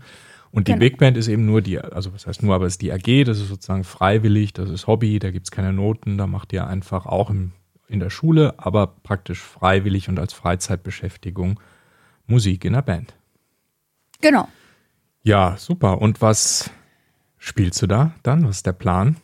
[0.52, 0.80] Und die Genau.
[0.80, 3.24] Big Band ist eben nur die, also was heißt nur, aber es ist die AG,
[3.24, 6.66] das ist sozusagen freiwillig, das ist Hobby, da gibt es keine Noten, da macht ihr
[6.66, 7.52] einfach auch im,
[7.88, 11.58] in der Schule, aber praktisch freiwillig und als Freizeitbeschäftigung
[12.26, 13.14] Musik in der Band.
[14.20, 14.46] Genau.
[15.22, 16.00] Ja, super.
[16.00, 16.70] Und was
[17.38, 18.46] spielst du da dann?
[18.46, 19.16] Was ist der Plan?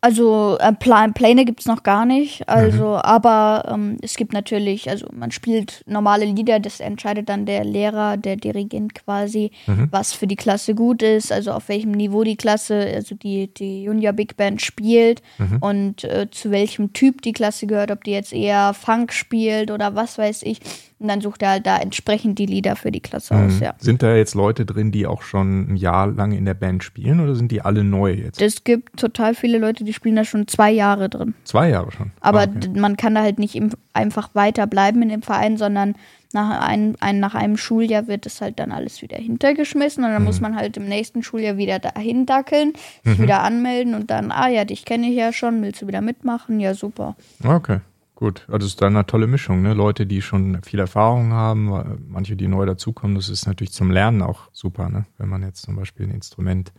[0.00, 2.48] Also äh, Pla Pläne gibt es noch gar nicht.
[2.48, 2.94] Also, Mhm.
[3.02, 8.16] aber ähm, es gibt natürlich, also man spielt normale Lieder, das entscheidet dann der Lehrer,
[8.16, 9.88] der Dirigent quasi, Mhm.
[9.90, 13.82] was für die Klasse gut ist, also auf welchem Niveau die Klasse, also die, die
[13.82, 15.58] Junior Big Band spielt Mhm.
[15.60, 19.96] und äh, zu welchem Typ die Klasse gehört, ob die jetzt eher Funk spielt oder
[19.96, 20.60] was weiß ich.
[21.00, 23.62] Und dann sucht er halt da entsprechend die Lieder für die Klasse aus, Mhm.
[23.62, 23.74] ja.
[23.78, 27.20] Sind da jetzt Leute drin, die auch schon ein Jahr lang in der Band spielen
[27.20, 28.42] oder sind die alle neu jetzt?
[28.42, 31.34] Es gibt total viele Leute, die spielen da schon zwei Jahre drin.
[31.44, 32.10] Zwei Jahre schon.
[32.20, 32.68] Aber Ah, okay.
[32.74, 35.94] man kann da halt nicht im, einfach weiter bleiben in dem Verein, sondern
[36.34, 40.22] nach, ein, ein, nach einem Schuljahr wird es halt dann alles wieder hintergeschmissen und dann
[40.22, 40.26] Mhm.
[40.26, 42.72] muss man halt im nächsten Schuljahr wieder dahin dackeln,
[43.04, 46.00] sich wieder anmelden und dann, ah ja, dich kenne ich ja schon, willst du wieder
[46.00, 46.58] mitmachen?
[46.60, 47.16] Ja, super.
[47.44, 47.78] Okay,
[48.18, 48.44] gut.
[48.48, 49.74] Also es ist dann eine tolle Mischung, ne?
[49.74, 53.14] Leute, die schon viel Erfahrung haben, manche, die neu dazukommen.
[53.14, 55.06] Das ist natürlich zum Lernen auch super, ne?
[55.18, 56.72] Wenn man jetzt zum Beispiel ein Instrument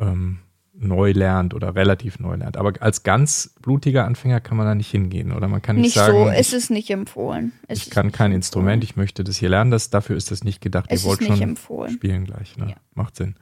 [0.00, 0.40] ähm,
[0.74, 2.56] neu lernt oder relativ neu lernt.
[2.56, 5.46] Aber als ganz blutiger Anfänger kann man da nicht hingehen, oder?
[5.46, 7.52] Man kann nicht, Nicht sagen, so, ich, es ist nicht empfohlen.
[7.68, 9.70] Es ich kann kein Instrument, ich möchte das hier lernen.
[9.70, 10.86] Das, dafür ist das nicht gedacht.
[10.88, 11.92] Es Ihr wollt ist schon empfohlen.
[11.92, 12.70] spielen gleich, ne?
[12.70, 12.76] Ja.
[12.94, 13.36] Macht Sinn.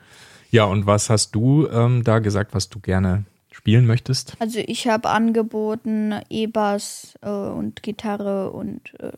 [0.51, 3.25] Ja, und was hast du ähm, da gesagt, was du gerne
[3.59, 4.37] spielen möchtest?
[4.38, 9.11] Also ich habe angeboten E-Bass äh, und Gitarre und äh,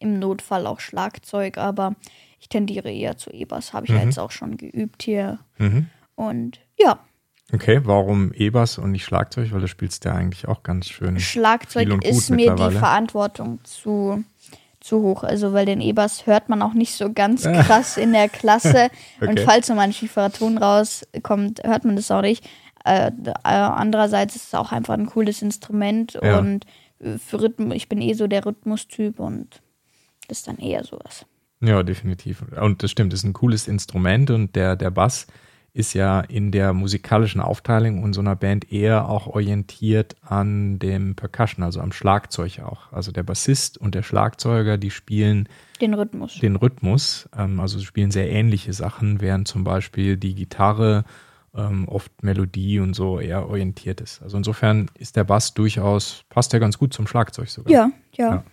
[0.00, 1.94] im Notfall auch Schlagzeug, aber
[2.40, 5.38] ich tendiere eher zu E-Bass, habe ich ja jetzt auch schon geübt hier.
[5.58, 5.86] Mhm.
[6.16, 6.98] Und ja,
[7.52, 9.52] Okay, warum E-Bass und nicht Schlagzeug?
[9.52, 11.18] Weil du spielst ja eigentlich auch ganz schön.
[11.18, 12.70] Schlagzeug und ist mir die.
[12.70, 14.22] Verantwortung zu,
[14.78, 15.24] zu hoch.
[15.24, 18.88] Also weil den E-Bass hört man auch nicht so ganz krass in der Klasse.
[19.20, 19.42] Und Okay.
[19.44, 22.48] falls so mal ein schieferer Ton rauskommt, hört man das auch nicht.
[22.84, 26.38] Äh, äh, andererseits ist es auch einfach ein cooles Instrument Ja.
[26.38, 26.64] und
[27.00, 29.60] äh, für Rhythm, ich bin eh so der Rhythmustyp und
[30.28, 31.26] das ist dann eher sowas.
[31.60, 32.42] Ja, definitiv.
[32.58, 35.26] Und das stimmt, das ist ein cooles Instrument und der, der Bass
[35.72, 41.80] ist ja in der musikalischen Aufteilung einer Band eher auch orientiert an dem Percussion, also
[41.80, 42.92] am Schlagzeug auch.
[42.92, 45.48] Also der Bassist und der Schlagzeuger, die spielen
[45.80, 46.38] Den Rhythmus.
[46.40, 51.04] den Rhythmus, ähm, also sie spielen sehr ähnliche Sachen, während zum Beispiel die Gitarre
[51.54, 54.22] ähm, oft Melodie und so eher orientiert ist.
[54.22, 57.72] Also insofern ist der Bass durchaus, passt ja ganz gut zum Schlagzeug sogar.
[57.72, 58.34] Ja, ja.
[58.34, 58.44] Ja.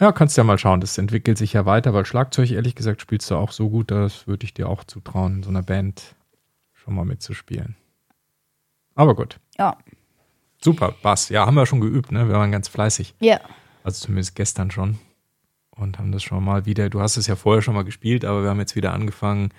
[0.00, 0.80] Ja, kannst ja mal schauen.
[0.80, 4.26] Das entwickelt sich ja weiter, weil Schlagzeug, ehrlich gesagt, spielst du auch so gut, das
[4.26, 6.16] würde ich dir auch zutrauen, in so einer Band
[6.72, 7.76] schon mal mitzuspielen.
[8.96, 9.38] Aber gut.
[9.58, 9.76] Ja.
[10.60, 11.28] Super, Bass.
[11.28, 12.26] Ja, haben wir schon geübt, ne?
[12.26, 13.14] Wir waren ganz fleißig.
[13.20, 13.40] Ja.
[13.84, 14.98] Also zumindest gestern schon.
[15.70, 18.42] Und haben das schon mal wieder, du hast es ja vorher schon mal gespielt, aber
[18.42, 19.50] wir haben jetzt wieder angefangen,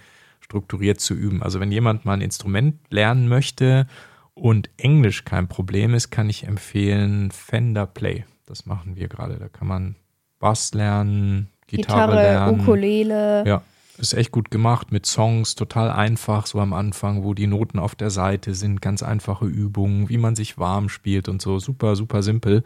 [0.43, 1.41] strukturiert zu üben.
[1.41, 3.87] Also wenn jemand mal ein Instrument lernen möchte
[4.33, 8.25] und Englisch kein Problem ist, kann ich empfehlen Fender Play.
[8.45, 9.37] Das machen wir gerade.
[9.37, 9.95] Da kann man
[10.39, 12.59] Bass lernen, Gitarre, Gitarre, lernen.
[12.59, 13.43] Ukulele.
[13.47, 13.61] Ja,
[13.97, 17.95] ist echt gut gemacht mit Songs, total einfach, so am Anfang, wo die Noten auf
[17.95, 22.23] der Seite sind, ganz einfache Übungen, wie man sich warm spielt und so, super, super
[22.23, 22.63] simpel.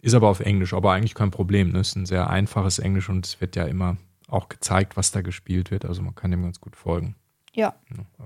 [0.00, 1.70] Ist aber auf Englisch, aber eigentlich kein Problem.
[1.70, 1.80] Ne?
[1.80, 3.96] Ist ein sehr einfaches Englisch und es wird ja immer
[4.32, 5.84] auch gezeigt, was da gespielt wird.
[5.84, 7.16] Also man kann dem ganz gut folgen.
[7.54, 7.74] Ja.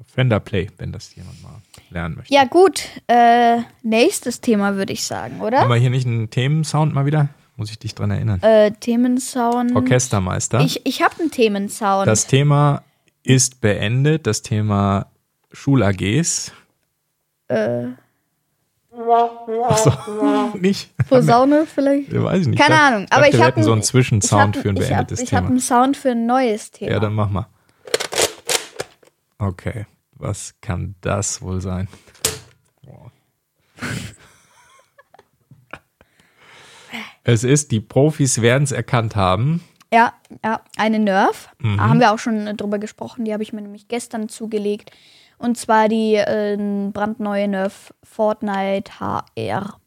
[0.07, 2.33] Fender Play, wenn das jemand mal lernen möchte.
[2.33, 2.85] Ja, gut.
[3.09, 5.61] Äh, nächstes Thema würde ich sagen, oder?
[5.61, 7.29] Haben wir hier nicht einen Themensound mal wieder?
[7.57, 8.41] Muss ich dich dran erinnern.
[8.43, 9.75] Äh, Themensound.
[9.75, 10.61] Orchestermeister.
[10.61, 12.07] Ich, ich habe einen Themensound.
[12.07, 12.85] Das Thema
[13.25, 15.07] ist beendet, das Thema
[15.53, 16.53] Schul-AGs.
[17.49, 17.87] äh,
[19.69, 19.93] Achso,
[20.59, 20.91] nicht?
[21.09, 22.13] Posaune vielleicht?
[22.13, 22.59] Ja, weiß ich nicht.
[22.61, 23.01] Keine Ich Ahnung.
[23.07, 25.33] dachte, Aber ich wir habe hätten so einen Zwischensound für ein ich hab, beendetes ich
[25.35, 25.51] hab Thema.
[25.51, 26.93] einen Sound für ein neues Thema.
[26.93, 27.47] Ja, dann mach mal.
[29.39, 31.89] Okay, was kann das wohl sein?
[37.25, 39.63] Es ist, die Profis werden es erkannt haben.
[39.93, 40.13] Ja,
[40.45, 41.49] ja, eine Nerf.
[41.59, 41.77] Mhm.
[41.77, 43.25] Da haben wir auch schon drüber gesprochen.
[43.25, 44.91] Die habe ich mir nämlich gestern zugelegt.
[45.39, 46.57] Und zwar die äh,
[46.93, 49.79] brandneue Nerf Fortnite HR.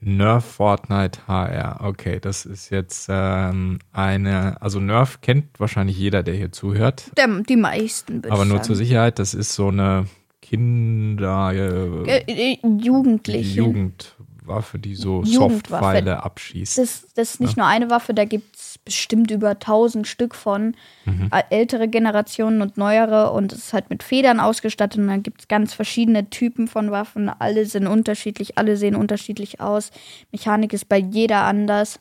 [0.00, 1.80] Nerf Fortnite HR.
[1.84, 7.10] Okay, das ist jetzt ähm, eine, also Nerf kennt wahrscheinlich jeder, der hier zuhört.
[7.16, 8.64] Der, die meisten, würde Aber nur sagen.
[8.64, 10.06] zur Sicherheit, das ist so eine
[10.40, 13.58] Kinder, Äh, äh, Jugendliche.
[13.60, 15.24] Jugend, Waffe, die so.
[15.24, 16.78] Softpfeile abschießt.
[16.78, 20.74] Das, das ist nicht nur eine Waffe, da gibt es bestimmt über 1000 Stück von.
[21.06, 23.30] Ä- Ältere Generationen und neuere.
[23.32, 24.98] Und es ist halt mit Federn ausgestattet.
[25.00, 27.28] Und dann gibt es ganz verschiedene Typen von Waffen.
[27.28, 29.90] Alle sind unterschiedlich, alle sehen unterschiedlich aus.
[30.32, 32.00] Mechanik ist bei jeder anders.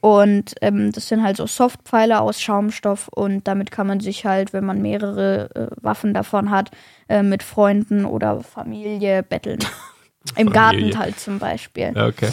[0.00, 3.08] Und ähm, das sind halt so Softpfeile aus Schaumstoff.
[3.08, 6.70] Und damit kann man sich halt, wenn man mehrere äh, Waffen davon hat,
[7.08, 9.58] äh, mit Freunden oder Familie betteln.
[10.36, 10.90] Im Familie.
[10.90, 11.92] Garten halt zum Beispiel.
[11.94, 12.30] Ja, okay.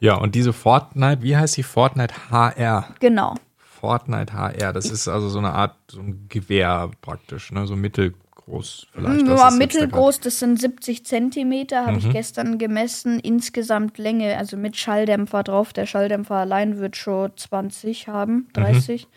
[0.00, 2.94] Ja, und diese Fortnite, wie heißt die Fortnite HR?
[3.00, 3.34] Genau.
[3.58, 7.66] Fortnite HR, das ist also so eine Art, so ein Gewehr praktisch, ne?
[7.66, 9.26] so mittelgroß vielleicht.
[9.26, 11.98] Ja, mittelgroß, das sind 70 Zentimeter, habe Mhm.
[11.98, 13.20] ich gestern gemessen.
[13.20, 15.72] Insgesamt Länge, also mit Schalldämpfer drauf.
[15.72, 18.52] Der Schalldämpfer allein wird schon 20 haben, Mhm.
[18.54, 19.08] 30,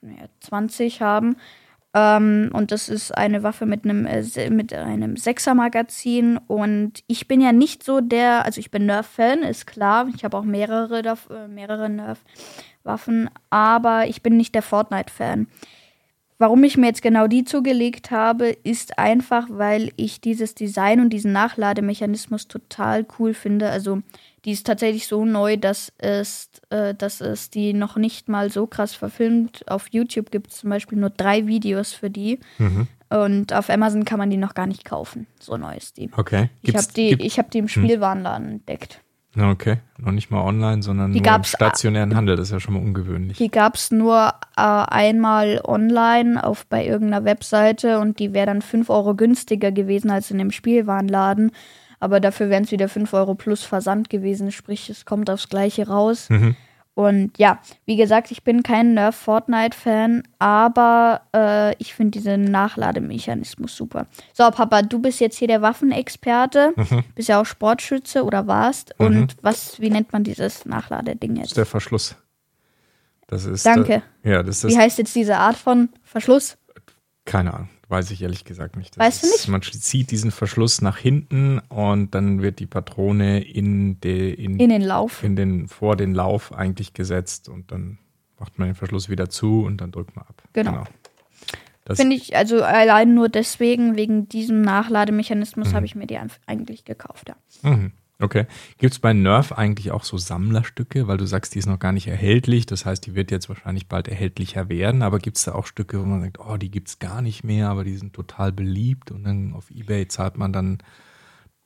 [0.00, 1.36] naja, 20 haben.
[1.98, 6.38] Ähm, und das ist eine Waffe mit einem, äh, mit einem Sechser-Magazin.
[6.46, 10.08] Und ich bin ja nicht so der, also ich bin Nerf-Fan, ist klar.
[10.14, 15.48] Ich habe auch mehrere, äh, mehrere Nerf-Waffen, aber ich bin nicht der Fortnite-Fan.
[16.40, 21.10] Warum ich mir jetzt genau die zugelegt habe, ist einfach, weil ich dieses Design und
[21.10, 23.70] diesen Nachlademechanismus total cool finde.
[23.70, 24.02] Also
[24.44, 28.66] die ist tatsächlich so neu, dass es, äh, dass es die noch nicht mal so
[28.66, 29.68] krass verfilmt.
[29.70, 32.38] Auf YouTube gibt es zum Beispiel nur drei Videos für die.
[33.10, 35.26] Und auf Amazon kann man die noch gar nicht kaufen.
[35.40, 36.10] So neu ist die.
[36.16, 36.50] Okay.
[36.62, 39.00] Ich Gibt's- habe die, gibt- ich hab die im Spielwarenladen entdeckt.
[39.38, 42.34] Okay, noch nicht mal online, sondern Die nur im stationären Handel.
[42.34, 43.36] Das ist ja schon mal ungewöhnlich.
[43.38, 48.62] Die gab es nur äh, einmal online auf bei irgendeiner Webseite und die wäre dann
[48.62, 51.52] 5 Euro günstiger gewesen als in dem Spielwarenladen.
[52.00, 55.88] Aber dafür wären es wieder 5 Euro plus Versand gewesen, sprich, es kommt aufs Gleiche
[55.88, 56.28] raus.
[56.94, 63.76] Und ja, wie gesagt, ich bin kein Nerf Fortnite-Fan, aber äh, ich finde diesen Nachlademechanismus
[63.76, 64.06] super.
[64.32, 66.74] So, Papa, du bist jetzt hier der Waffenexperte,
[67.14, 68.98] bist ja auch Sportschütze oder warst.
[68.98, 71.56] Und was, wie nennt man dieses Nachladeding Das ist jetzt?
[71.58, 72.16] der Verschluss.
[73.28, 73.64] Das ist.
[73.64, 74.02] Danke.
[74.24, 74.72] Äh, ja, das ist.
[74.72, 76.56] Wie heißt jetzt diese Art von Verschluss?
[77.24, 78.96] Keine Ahnung, weiß ich ehrlich gesagt nicht.
[78.96, 79.48] Das Weißt du ist, nicht?
[79.48, 84.68] Man zieht diesen Verschluss nach hinten und dann wird die Patrone in, de, in, In
[84.68, 85.22] den Lauf.
[85.22, 87.98] in den, vor den Lauf eigentlich gesetzt und dann
[88.38, 90.42] macht man den Verschluss wieder zu und dann drückt man ab.
[90.52, 90.84] Genau.
[91.84, 95.74] Das, Finde ich, also allein nur deswegen, wegen diesem Nachlademechanismus, Mhm.
[95.74, 97.30] habe ich mir die eigentlich gekauft.
[97.30, 97.70] Ja.
[97.70, 97.92] Mhm.
[98.20, 98.46] Okay.
[98.78, 101.06] Gibt es bei Nerf eigentlich auch so Sammlerstücke?
[101.06, 102.66] Weil du sagst, die ist noch gar nicht erhältlich.
[102.66, 105.02] Das heißt, die wird jetzt wahrscheinlich bald erhältlicher werden.
[105.02, 107.44] Aber gibt es da auch Stücke, wo man sagt, oh, die gibt es gar nicht
[107.44, 110.78] mehr, aber die sind total beliebt und dann auf Ebay zahlt man dann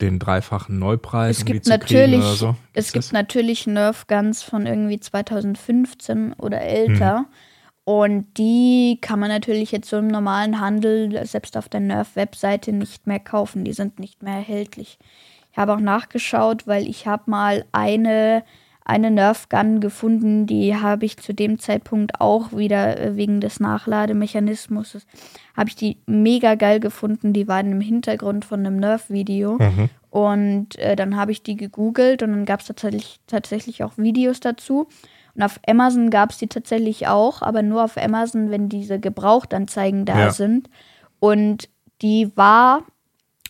[0.01, 2.55] den dreifachen Neupreis, Es um gibt zu natürlich, so?
[2.73, 3.11] es gibt das?
[3.13, 7.25] natürlich Nerf Guns von irgendwie 2015 oder älter.
[7.85, 13.07] Und die kann man natürlich jetzt so im normalen Handel, selbst auf der Nerf-Webseite, nicht
[13.07, 13.65] mehr kaufen.
[13.65, 14.99] Die sind nicht mehr erhältlich.
[15.53, 18.43] Ich habe auch nachgeschaut, weil ich habe mal eine,
[18.83, 23.59] eine Nerf Gun gefunden, die habe ich zu dem Zeitpunkt auch wieder äh, wegen des
[23.59, 25.05] Nachlademechanismus,
[25.55, 27.33] habe ich die mega geil gefunden.
[27.33, 29.57] Die waren im Hintergrund von einem Nerf-Video.
[30.09, 34.39] Und äh, dann habe ich die gegoogelt und dann gab es tatsächlich, tatsächlich auch Videos
[34.39, 34.87] dazu.
[35.35, 40.05] Und auf Amazon gab es die tatsächlich auch, aber nur auf Amazon, wenn diese Gebrauchtanzeigen
[40.05, 40.29] da Ja.
[40.31, 40.69] sind.
[41.19, 41.69] Und
[42.01, 42.81] die war,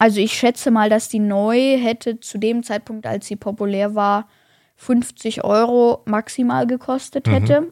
[0.04, 4.28] also ich schätze mal, dass die neu hätte zu dem Zeitpunkt, als sie populär war,
[4.76, 7.72] 50 Euro maximal gekostet hätte.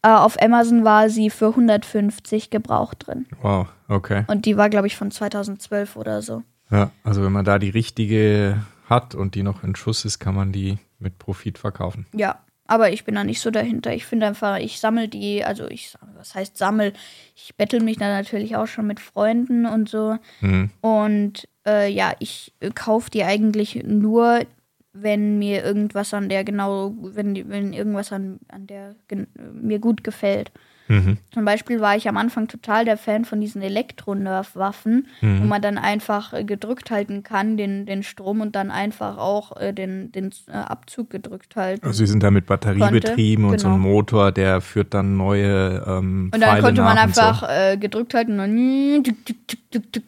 [0.00, 3.26] Äh, auf Amazon war sie für 150 gebraucht drin.
[3.42, 4.24] Wow, okay.
[4.28, 6.44] Und die war, glaube ich, von 2012 oder so.
[6.70, 10.34] Ja, also wenn man da die richtige hat und die noch in Schuss ist, kann
[10.34, 12.06] man die mit Profit verkaufen.
[12.14, 13.92] Ja, aber ich bin da nicht so dahinter.
[13.94, 16.92] Ich finde einfach, ich sammle die, also ich, was heißt sammel?
[17.34, 20.16] Ich bettel mich da natürlich auch schon mit Freunden und so.
[20.40, 20.70] Mhm.
[20.80, 24.40] Und äh, ja, ich äh, kaufe die eigentlich nur,
[24.92, 30.04] wenn mir irgendwas an der genau, wenn, wenn irgendwas an, an der gen- mir gut
[30.04, 30.50] gefällt.
[30.88, 31.18] Mhm.
[31.32, 35.78] Zum Beispiel war ich am Anfang total der Fan von diesen Elektro-Nerf-Waffen, wo man dann
[35.78, 40.30] einfach äh, gedrückt halten kann, den, den Strom und dann einfach auch äh, den, den
[40.48, 41.86] äh, Abzug gedrückt halten.
[41.86, 43.88] Also sie sind da mit Batterie Konnte, betrieben und so ein genau.
[43.88, 48.40] Motor, der führt dann neue ähm, Und dann Pfeile konnte man einfach äh, gedrückt halten
[48.40, 48.52] und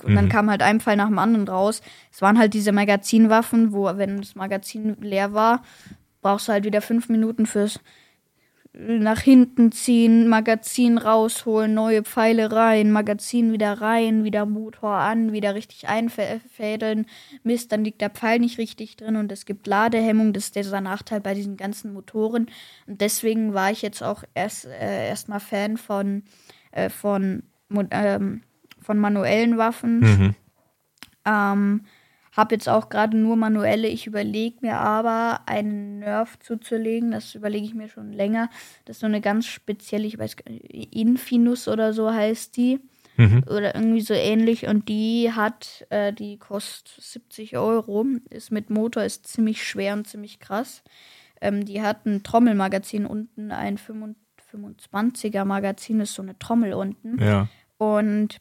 [0.04, 1.80] und dann kam halt ein Pfeil nach dem anderen raus.
[2.12, 5.62] Es waren halt diese Magazinwaffen, wo, wenn das Magazin leer war,
[6.22, 7.80] brauchst du halt wieder fünf Minuten fürs
[8.76, 15.54] nach hinten ziehen, Magazin rausholen, neue Pfeile rein, Magazin wieder rein, wieder Motor an, wieder
[15.54, 17.06] richtig einfädeln.
[17.44, 20.32] Mist, dann liegt der Pfeil nicht richtig drin und es gibt Ladehemmung.
[20.32, 22.50] Das ist dieser Nachteil bei diesen ganzen Motoren.
[22.88, 26.24] Und deswegen war ich jetzt auch erst äh, erstmal Fan von,
[26.72, 27.44] äh, von,
[27.92, 28.42] ähm,
[28.80, 30.00] von manuellen Waffen.
[30.00, 30.34] Mhm.
[31.24, 31.84] Ähm,
[32.36, 33.86] Habe jetzt auch gerade nur manuelle.
[33.86, 37.12] Ich überlege mir aber, einen Nerf zuzulegen.
[37.12, 38.50] Das überlege ich mir schon länger.
[38.84, 42.80] Das ist so eine ganz spezielle, ich weiß gar nicht, Infinus oder so heißt die.
[43.16, 43.44] Mhm.
[43.46, 44.66] Oder irgendwie so ähnlich.
[44.66, 48.04] Und die hat, äh, die kostet 70 Euro.
[48.30, 50.82] Ist mit Motor, ist ziemlich schwer und ziemlich krass.
[51.40, 57.22] Ähm, die hat ein Trommelmagazin unten, ein 25er Magazin, ist so eine Trommel unten.
[57.22, 57.48] Ja.
[57.78, 58.40] Und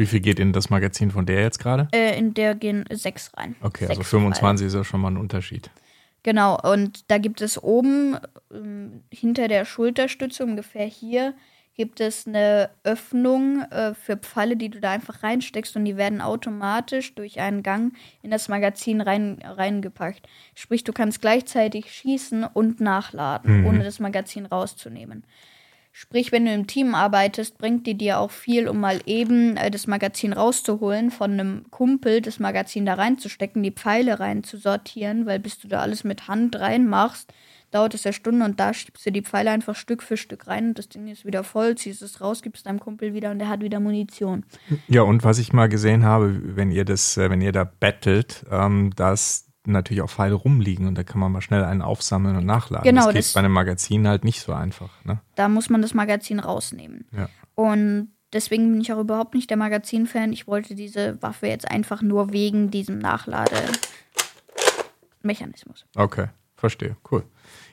[0.00, 1.86] Wie viel geht in das Magazin von der jetzt gerade?
[1.92, 3.54] äh, in der gehen sechs rein.
[3.60, 5.70] Okay, also Sechs 25 ist ja schon mal ein Unterschied.
[6.22, 8.16] Genau, und da gibt es oben
[8.52, 11.34] ähm, hinter der Schulterstütze, ungefähr hier,
[11.76, 16.20] gibt es eine Öffnung äh, für Pfeile, die du da einfach reinsteckst und die werden
[16.20, 20.26] automatisch durch einen Gang in das Magazin rein, reingepackt.
[20.54, 23.66] Sprich, du kannst gleichzeitig schießen und nachladen, Mhm.
[23.66, 25.24] ohne das Magazin rauszunehmen.
[25.92, 29.70] Sprich, wenn du im Team arbeitest, bringt die dir auch viel, um mal eben äh,
[29.70, 35.58] das Magazin rauszuholen, von einem Kumpel das Magazin da reinzustecken, die Pfeile reinzusortieren, weil bis
[35.58, 37.32] du da alles mit Hand reinmachst,
[37.70, 40.68] dauert es ja Stunden und da schiebst du die Pfeile einfach Stück für Stück rein
[40.68, 43.48] und das Ding ist wieder voll, ziehst es raus, gibst deinem Kumpel wieder und der
[43.48, 44.44] hat wieder Munition.
[44.88, 48.44] Ja, und was ich mal gesehen habe, wenn ihr das, äh, wenn ihr da battelt,
[48.50, 52.46] ähm, dass natürlich auch Pfeile rumliegen und da kann man mal schnell einen aufsammeln und
[52.46, 52.84] nachladen.
[52.84, 54.90] Genau, das geht das- bei einem Magazin halt nicht so einfach.
[55.04, 55.20] Ne?
[55.34, 57.06] Da muss man das Magazin rausnehmen.
[57.16, 57.28] Ja.
[57.54, 60.32] Und deswegen bin ich auch überhaupt nicht der Magazin-Fan.
[60.32, 65.86] Ich wollte diese Waffe jetzt einfach nur wegen diesem Nachlademechanismus.
[65.96, 66.96] Okay, verstehe.
[67.10, 67.24] Cool.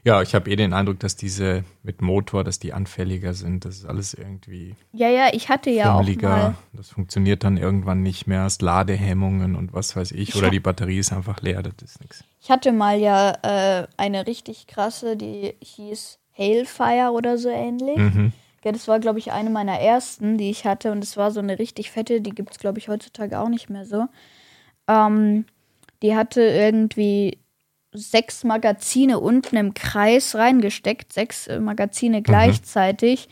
[0.07, 3.65] Ja, ich habe eh den Eindruck, dass diese mit Motor, dass die anfälliger sind.
[3.65, 6.29] Das ist alles irgendwie Ja, ja, ich hatte ja auch fummeliger.
[6.29, 6.55] mal.
[6.71, 8.45] Das funktioniert dann irgendwann nicht mehr.
[8.45, 10.29] Es Ladehemmungen und was weiß ich.
[10.29, 11.61] Ich Oder die Batterie ist einfach leer.
[11.61, 12.23] Das ist nichts.
[12.39, 17.97] Ich hatte mal ja äh, eine richtig krasse, die hieß Hailfire oder so ähnlich.
[17.97, 18.31] Mhm.
[18.63, 20.93] Ja, das war, glaube ich, eine meiner ersten, die ich hatte.
[20.93, 23.69] Und es war so eine richtig fette, die gibt es, glaube ich, heutzutage auch nicht
[23.69, 24.05] mehr so.
[24.87, 25.43] Ähm,
[26.01, 27.39] die hatte irgendwie
[27.97, 33.29] sechs Magazine unten im Kreis reingesteckt, sechs äh, Magazine gleichzeitig.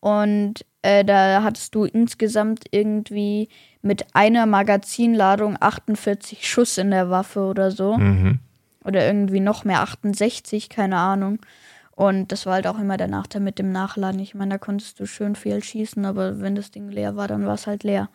[0.00, 3.48] Und äh, da hattest du insgesamt irgendwie
[3.82, 7.96] mit einer Magazinladung 48 Schuss in der Waffe oder so.
[7.96, 8.40] Mhm.
[8.84, 11.40] Oder irgendwie noch mehr, 68, keine Ahnung.
[11.92, 14.20] Und das war halt auch immer der Nachteil mit dem Nachladen.
[14.20, 17.44] Ich meine, da konntest du schön viel schießen, aber wenn das Ding leer war, dann
[17.44, 18.08] war es halt leer.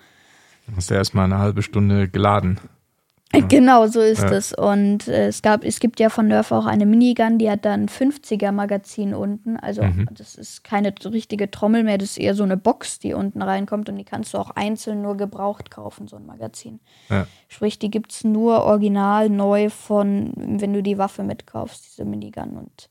[0.76, 2.60] Hast du erstmal eine halbe Stunde geladen.
[3.50, 4.32] Genau, so ist Ja.
[4.32, 4.54] es.
[4.54, 7.88] Und äh, es gab, es gibt ja von Nerf auch eine Minigun, die hat dann
[7.88, 9.58] 50er Magazin unten.
[9.58, 10.08] Also Mhm.
[10.12, 13.89] das ist keine richtige Trommel mehr, das ist eher so eine Box, die unten reinkommt
[13.89, 16.80] und die kannst du auch einzeln nur gebraucht kaufen, so ein Magazin.
[17.10, 17.26] Ja.
[17.48, 22.52] Sprich, die gibt es nur original neu von, wenn du die Waffe mitkaufst, diese Minigun.
[22.56, 22.89] Und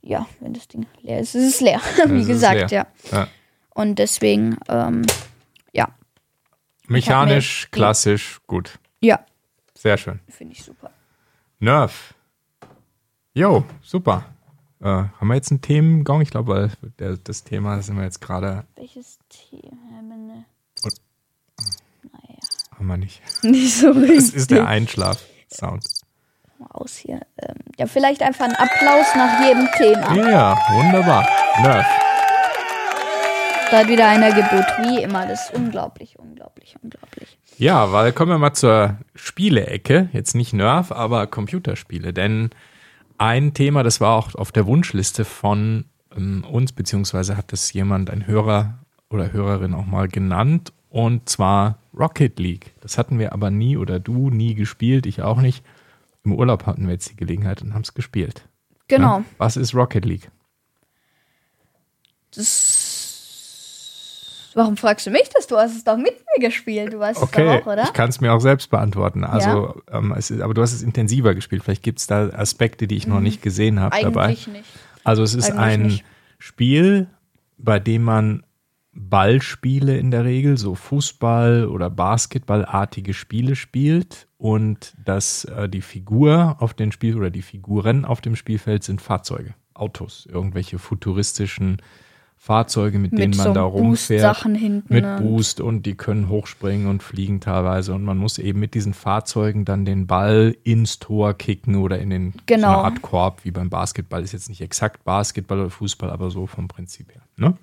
[0.00, 2.86] ja, wenn das Ding leer ist, ist es leer, wie es gesagt, leer.
[3.10, 3.18] ja.
[3.18, 3.26] Ja.
[3.74, 5.02] Und deswegen, ähm,
[5.72, 5.88] ja,
[6.86, 8.78] Mechanisch, klassisch, gut.
[9.00, 9.20] ja,
[9.80, 10.20] Sehr schön.
[10.28, 10.90] finde ich super.
[11.58, 12.12] Nerf.
[13.32, 14.26] Jo, super.
[14.80, 16.20] Äh, haben wir jetzt einen Themengong?
[16.20, 20.44] Ich glaube, der, das Thema sind wir jetzt gerade, Welches Thema?
[20.84, 21.00] Und-
[22.12, 22.38] Naja,
[22.76, 23.22] haben wir nicht.
[23.42, 24.16] nicht so richtig.
[24.18, 25.82] Das ist der Einschlaf-Sound.
[26.58, 27.22] Mal aus hier.
[27.38, 30.14] Ähm, ja, vielleicht einfach ein Applaus nach jedem Thema.
[30.30, 31.26] Ja, wunderbar.
[31.62, 31.86] Nerf.
[33.70, 35.26] Da hat wieder einer gebot, wie immer.
[35.26, 37.38] Das ist unglaublich, unglaublich, unglaublich.
[37.56, 40.08] Ja, weil kommen wir mal zur Spiele-Ecke.
[40.12, 42.12] Jetzt nicht Nerf, aber Computerspiele.
[42.12, 42.50] Denn
[43.16, 45.84] ein Thema, das war auch auf der Wunschliste von
[46.16, 48.78] ähm, uns, beziehungsweise hat das jemand, ein Hörer
[49.08, 50.72] oder Hörerin auch mal genannt.
[50.88, 52.74] Und zwar Rocket League.
[52.80, 55.64] Das hatten wir aber nie oder du nie gespielt, ich auch nicht.
[56.24, 58.48] Im Urlaub hatten wir jetzt die Gelegenheit und haben es gespielt.
[58.88, 59.18] Genau.
[59.18, 59.24] Ja?
[59.38, 60.30] Was ist Rocket League?
[62.34, 62.99] Das.
[64.54, 65.46] Warum fragst du mich das?
[65.46, 66.92] Du hast es doch mit mir gespielt.
[66.92, 67.84] Du weißt Okay, es doch auch, oder?
[67.84, 69.24] ich kann es mir auch selbst beantworten.
[69.24, 71.62] Also, ähm, es ist, aber du hast es intensiver gespielt.
[71.62, 74.10] Vielleicht gibt es da Aspekte, die ich noch nicht gesehen habe dabei.
[74.10, 74.18] Mhm.
[74.30, 74.64] Eigentlich nicht.
[75.04, 76.04] Also es ist eigentlich ein nicht.
[76.38, 77.06] Spiel,
[77.58, 78.44] bei dem man
[78.92, 86.56] Ballspiele in der Regel, so Fußball- oder Basketballartige Spiele spielt und dass äh, die Figur
[86.58, 91.80] auf dem Spiel oder die Figuren auf dem Spielfeld sind Fahrzeuge, Autos, irgendwelche futuristischen
[92.42, 94.22] Fahrzeuge, mit, denen Mit man so da rumfährt.
[94.22, 94.94] Boost-Sachen hinten.
[94.94, 95.18] Mit ne?
[95.20, 97.92] Boost und die können hochspringen und fliegen teilweise.
[97.92, 102.08] Und man muss eben mit diesen Fahrzeugen dann den Ball ins Tor kicken oder in
[102.08, 102.72] den Genau.
[102.72, 104.22] so Art Korb, wie beim Basketball.
[104.22, 107.20] Ist jetzt nicht exakt Basketball oder Fußball, aber so vom Prinzip her.
[107.36, 107.58] Ne?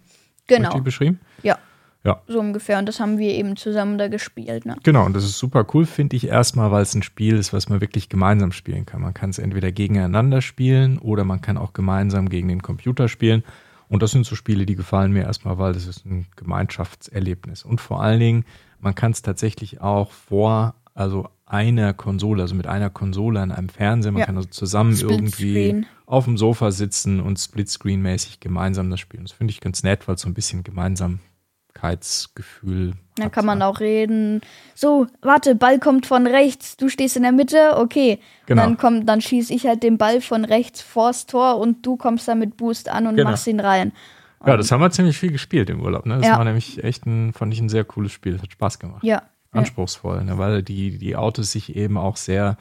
[0.46, 0.68] Genau.
[0.68, 1.20] Richtig beschrieben?
[1.42, 1.58] Ja.
[2.04, 2.22] Ja.
[2.28, 2.78] So ungefähr.
[2.78, 4.68] Und das haben wir eben zusammen da gespielt.
[4.68, 4.78] Ne?
[4.84, 7.68] Genau, und das ist super cool, finde ich erstmal, weil es ein Spiel ist, was
[7.68, 9.02] man wirklich gemeinsam spielen kann.
[9.02, 13.44] Man kann es entweder gegeneinander spielen oder man kann auch gemeinsam gegen den Computer spielen.
[13.90, 17.64] Und das sind so Spiele, die gefallen mir erstmal, weil das ist ein Gemeinschaftserlebnis.
[17.64, 18.46] Und vor allen Dingen,
[18.80, 23.70] man kann es tatsächlich auch vor also einer Konsole, also mit einer Konsole an einem
[23.70, 24.12] Fernseher.
[24.12, 24.26] Man Ja.
[24.26, 29.24] kann also zusammen irgendwie auf dem Sofa sitzen und Splitscreen-mäßig gemeinsam das spielen.
[29.24, 30.64] Das finde ich ganz nett, weil es so ein bisschen
[31.78, 34.42] Gemeinsamkeitsgefühl Dann kann man auch reden.
[34.76, 38.20] So, warte, Ball kommt von rechts, du stehst in der Mitte, okay.
[38.46, 38.64] Genau.
[38.64, 42.28] Dann kommt, dann schieße ich halt den Ball von rechts vors Tor und du kommst
[42.28, 43.32] dann mit Boost an und Genau.
[43.32, 43.92] machst ihn rein.
[44.46, 46.06] Ja, das haben wir ziemlich viel gespielt im Urlaub.
[46.06, 46.18] Ne?
[46.18, 46.38] Das Ja.
[46.38, 48.34] war nämlich echt ein, fand ich ein sehr cooles Spiel.
[48.34, 49.04] Das hat Spaß gemacht.
[49.04, 49.16] Ja.
[49.16, 49.60] ja.
[49.60, 50.38] Anspruchsvoll, ne?
[50.38, 52.58] weil die, die Autos sich eben auch sehr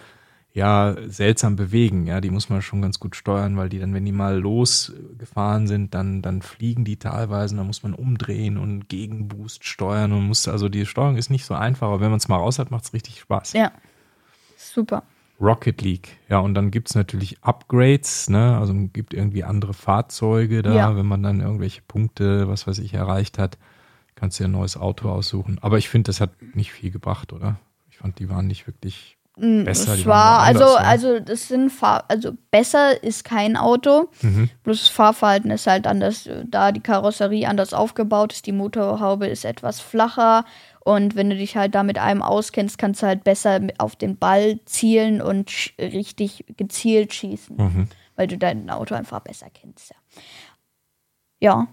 [0.57, 2.07] ja, seltsam bewegen.
[2.07, 5.67] Ja, die muss man schon ganz gut steuern, weil die dann, wenn die mal losgefahren
[5.67, 10.49] sind, dann, dann fliegen die teilweise, dann muss man umdrehen und Gegenboost steuern und muss,
[10.49, 12.85] also die Steuerung ist nicht so einfach, aber wenn man es mal raus hat, macht
[12.85, 13.53] es richtig Spaß.
[13.53, 13.71] Ja.
[14.57, 15.03] Super.
[15.39, 16.17] Rocket League.
[16.31, 18.57] Ja, und dann gibt es natürlich Upgrades, ne?
[18.57, 20.97] Also es gibt irgendwie andere Fahrzeuge da, Ja.
[20.97, 23.59] wenn man dann irgendwelche Punkte, was weiß ich, erreicht hat,
[24.15, 25.59] kannst du dir ein neues Auto aussuchen.
[25.61, 27.61] Aber ich finde, das hat nicht viel gebracht, oder?
[27.91, 29.95] Ich fand, die waren nicht wirklich besser.
[29.95, 30.87] die Es war, nur also, anders, ne?
[30.89, 34.09] also, das sind Fahr also besser ist kein Auto.
[34.23, 34.49] Mhm.
[34.63, 39.45] Bloß das Fahrverhalten ist halt anders, da die Karosserie anders aufgebaut ist, die Motorhaube ist
[39.45, 40.45] etwas flacher
[40.81, 44.17] und wenn du dich halt da mit einem auskennst, kannst du halt besser auf den
[44.17, 47.89] Ball zielen und richtig gezielt schießen, Mhm.
[48.15, 49.91] weil du dein Auto einfach besser kennst.
[49.91, 49.97] Ja,
[51.41, 51.67] ja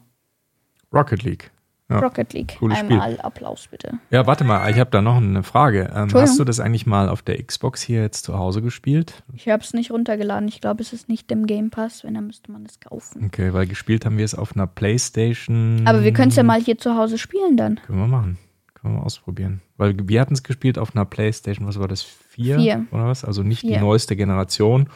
[0.94, 1.52] Rocket League.
[1.94, 2.00] Ja.
[2.00, 2.56] Rocket League.
[2.60, 4.00] Cooles Einmal Applaus bitte.
[4.10, 5.92] ja, warte mal, ich habe da noch eine Frage.
[5.96, 9.24] Ähm, hast du das eigentlich mal auf der Xbox hier jetzt zu Hause gespielt?
[9.34, 10.48] Ich habe es nicht runtergeladen.
[10.48, 12.04] Ich glaube, es ist nicht im Game Pass.
[12.04, 13.26] Wenn, dann müsste man es kaufen.
[13.26, 15.84] Okay, weil gespielt haben wir es auf einer Playstation.
[15.86, 17.80] Aber wir können es ja mal hier zu Hause spielen dann.
[17.86, 18.38] Können wir machen.
[18.74, 19.62] Können wir mal ausprobieren.
[19.78, 22.02] Weil wir hatten es gespielt auf einer Playstation, was war das?
[22.04, 22.58] Vier?
[22.58, 22.86] Vier.
[22.92, 23.24] Oder was?
[23.24, 23.80] Also nicht die Vier.
[23.80, 24.90] neueste Generation.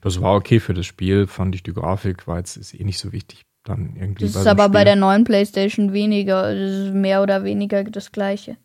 [0.00, 1.62] Das war okay für das Spiel, fand ich.
[1.62, 3.46] Die Grafik war jetzt ist eh nicht so wichtig.
[3.64, 4.84] Dann irgendwie Das bei ist aber bei Spiel.
[4.86, 6.52] der neuen PlayStation weniger.
[6.54, 8.56] Das ist mehr oder weniger das gleiche.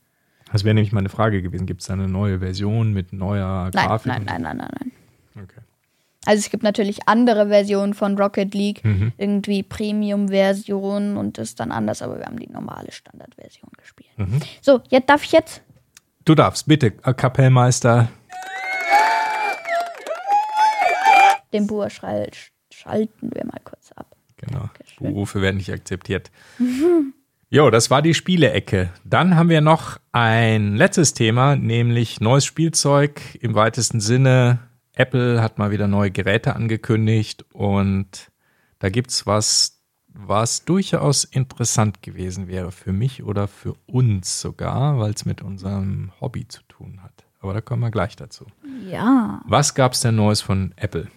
[0.52, 1.66] Das wäre nämlich meine Frage gewesen.
[1.68, 4.08] Gibt es da eine neue Version mit neuer Nein, Grafik?
[4.12, 5.43] nein, nein, nein, nein, nein.
[5.43, 5.62] Okay.
[6.26, 9.14] Also es gibt natürlich andere Versionen von Rocket League, Mhm.
[9.18, 14.10] irgendwie Premium-Versionen und das ist dann anders, aber wir haben die normale Standardversion gespielt.
[14.18, 14.39] Mhm.
[14.62, 15.62] So, jetzt darf ich jetzt?
[16.26, 18.10] Du darfst, bitte, Kapellmeister.
[21.54, 22.30] Den Buhr schrei-
[22.74, 24.08] schalten wir mal kurz ab.
[24.38, 24.60] Genau.
[24.60, 24.86] Dankeschön.
[25.04, 26.32] Berufe werden nicht akzeptiert.
[27.50, 28.89] Jo, das war die Spielecke.
[29.06, 34.60] Dann haben wir noch ein letztes Thema, nämlich neues Spielzeug im weitesten Sinne.
[34.91, 38.32] Apple hat mal wieder neue Geräte angekündigt und
[38.80, 45.14] da gibt's was, was durchaus interessant gewesen wäre für mich oder für uns sogar, weil
[45.14, 47.26] es mit unserem Hobby zu tun hat.
[47.39, 48.45] Aber da kommen wir gleich dazu.
[48.89, 49.41] Ja.
[49.45, 51.08] Was gab's denn Neues von Apple?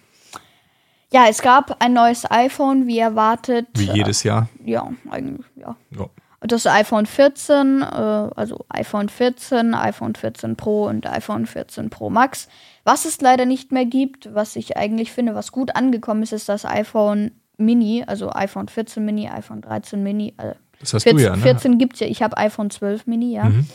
[1.12, 3.66] Ja, es gab ein neues iPhone, wie erwartet.
[3.74, 4.48] Wie jedes Jahr?
[4.64, 5.76] Ja, eigentlich, ja.
[5.90, 6.06] Ja.
[6.42, 12.48] Das iPhone 14, äh, also iPhone 14, iPhone 14 Pro und iPhone 14 Pro Max.
[12.84, 16.48] Was es leider nicht mehr gibt, was ich eigentlich finde, was gut angekommen ist, ist
[16.48, 20.32] das iPhone Mini, also iPhone 14 Mini, iPhone 13 Mini.
[20.38, 21.42] Äh, Das hast 14, du ja, ne?
[21.42, 23.44] 14 gibt es ja, ich habe iPhone 12 Mini, ja.
[23.44, 23.66] Mhm.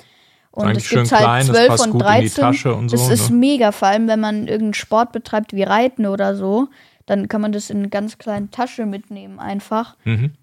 [0.51, 2.41] Und es gibt halt klein, das 12 passt und gut in die 13.
[2.41, 3.35] Tasche und das so, ist ne?
[3.35, 6.69] mega, vor allem wenn man irgendeinen Sport betreibt wie Reiten oder so,
[7.05, 9.95] dann kann man das in eine ganz kleine Tasche mitnehmen einfach.
[10.05, 10.33] Mhm.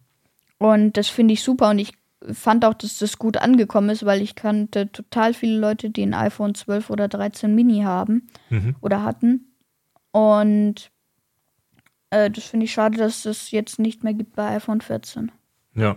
[0.59, 1.93] Und das finde ich super und ich
[2.33, 6.15] fand auch, dass das gut angekommen ist, weil ich kannte total viele Leute, die ein
[6.15, 8.77] iPhone 12 oder 13 Mini haben Mhm.
[8.81, 9.53] oder hatten.
[10.13, 10.91] Und
[12.11, 15.33] äh, das finde ich schade, dass es jetzt nicht mehr gibt bei iPhone 14.
[15.75, 15.97] Ja.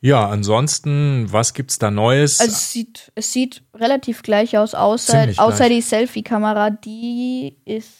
[0.00, 2.38] Ja, ansonsten, was gibt's da Neues?
[2.38, 5.70] Also es sieht, es sieht relativ gleich aus, außer, Ziemlich außer gleich.
[5.70, 7.92] die Selfie-Kamera, die ist.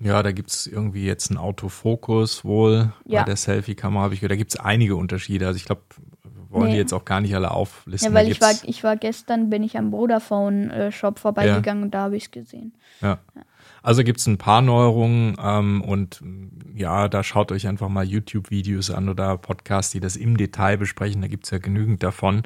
[0.00, 3.20] Ja, da gibt's irgendwie jetzt einen Autofokus wohl Ja.
[3.22, 4.32] bei der Selfie-Kamera, habe ich gehört.
[4.32, 5.46] Da gibt's einige Unterschiede.
[5.46, 5.82] Also ich glaube,
[6.50, 6.78] wollen die Nee.
[6.78, 8.12] jetzt auch gar nicht alle auflisten.
[8.12, 12.16] Ja, weil ich war, ich war gestern, bin ich am Vodafone-Shop vorbeigegangen und da habe
[12.16, 12.72] ich es gesehen.
[13.00, 13.18] Ja.
[13.82, 16.22] Also gibt's ein paar Neuerungen ähm, und
[16.74, 21.20] ja, da schaut euch einfach mal YouTube-Videos an oder Podcasts, die das im Detail besprechen.
[21.22, 22.42] Da gibt's ja genügend davon.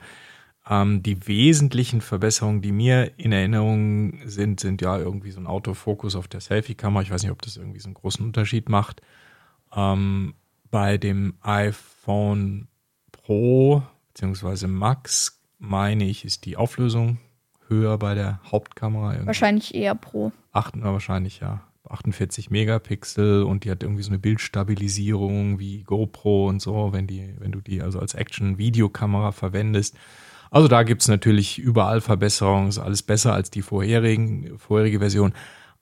[0.69, 6.15] Ähm, die wesentlichen Verbesserungen, die mir in Erinnerung sind, sind ja irgendwie so ein Autofokus
[6.15, 7.03] auf der Selfie-Kamera.
[7.03, 9.01] Ich weiß nicht, ob das irgendwie so einen großen Unterschied macht.
[9.75, 10.35] Ähm,
[10.71, 12.69] bei dem iPhone
[13.13, 13.83] Pro
[14.15, 14.67] bzw.
[14.67, 17.19] Max meine ich, ist die Auflösung
[17.69, 19.13] höher bei der Hauptkamera.
[19.13, 20.33] Irgendwie Wahrscheinlich eher Pro.
[20.53, 26.49] achten wir wahrscheinlich ja 48 Megapixel und die hat irgendwie so eine Bildstabilisierung wie GoPro
[26.49, 29.97] und so, wenn die, wenn du die also als Action-Videokamera verwendest.
[30.51, 35.33] Also da gibt's natürlich überall Verbesserungen, ist alles besser als die vorherigen, vorherige Version.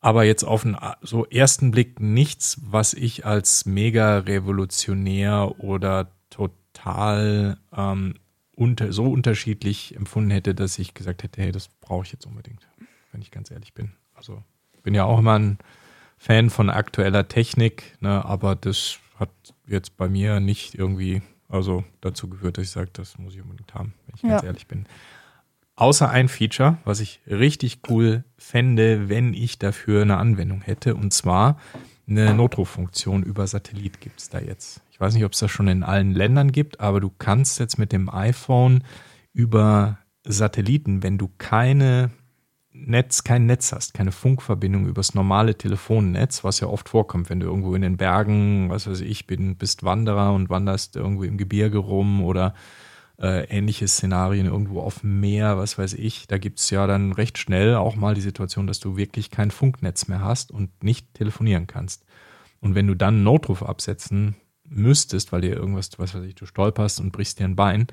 [0.01, 7.59] Aber jetzt auf den so ersten Blick nichts, was ich als mega revolutionär oder total
[7.77, 8.15] ähm,
[8.53, 12.67] unter, so unterschiedlich empfunden hätte, dass ich gesagt hätte, hey, das brauche ich jetzt unbedingt,
[13.13, 13.93] wenn ich ganz ehrlich bin.
[14.15, 14.43] Also
[14.87, 15.59] bin ja auch immer ein
[16.17, 19.31] Fan von aktueller Technik, ne, aber das hat
[19.67, 23.75] jetzt bei mir nicht irgendwie also dazu geführt, dass ich sage, das muss ich unbedingt
[23.75, 24.29] haben, wenn ich ja.
[24.31, 24.87] ganz ehrlich bin.
[25.77, 31.13] Außer ein Feature, was ich richtig cool fände, wenn ich dafür eine Anwendung hätte, und
[31.13, 31.59] zwar
[32.09, 34.81] eine Notruffunktion über Satellit gibt es da jetzt.
[34.91, 37.79] Ich weiß nicht, ob es das schon in allen Ländern gibt, aber du kannst jetzt
[37.79, 38.85] mit dem iPhone
[39.35, 42.11] über Satelliten, wenn du keine
[42.85, 47.47] Netz, kein Netz hast, keine Funkverbindung übers normale Telefonnetz, was ja oft vorkommt, wenn du
[47.47, 51.79] irgendwo in den Bergen, was weiß ich, bin, bist Wanderer und wanderst irgendwo im Gebirge
[51.79, 52.55] rum oder
[53.21, 56.27] äh, ähnliche Szenarien irgendwo auf dem Meer, was weiß ich.
[56.27, 59.51] Da gibt es ja dann recht schnell auch mal die Situation, dass du wirklich kein
[59.51, 62.05] Funknetz mehr hast und nicht telefonieren kannst.
[62.61, 64.37] Und wenn du dann einen Notruf absetzen
[64.69, 67.87] müsstest, weil dir irgendwas, was weiß ich, du stolperst und brichst dir ein Bein,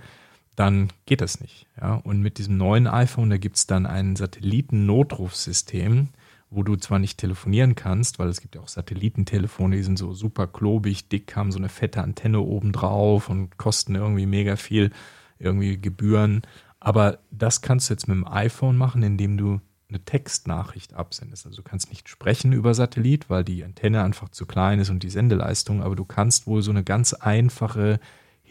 [0.56, 1.68] dann geht das nicht.
[1.80, 1.96] Ja?
[1.96, 6.10] Und mit diesem neuen iPhone, da gibt es dann ein Satelliten-Notrufsystem,
[6.50, 10.14] wo du zwar nicht telefonieren kannst, weil es gibt ja auch Satellitentelefone, die sind so
[10.14, 14.92] super klobig, dick, haben so eine fette Antenne oben drauf und kosten irgendwie mega viel
[15.40, 16.44] irgendwie Gebühren.
[16.80, 21.46] Aber das kannst du jetzt mit dem iPhone machen, indem du eine Textnachricht absendest.
[21.46, 25.04] Also du kannst nicht sprechen über Satellit, weil die Antenne einfach zu klein ist und
[25.04, 28.00] die Sendeleistung, aber du kannst wohl so eine ganz einfache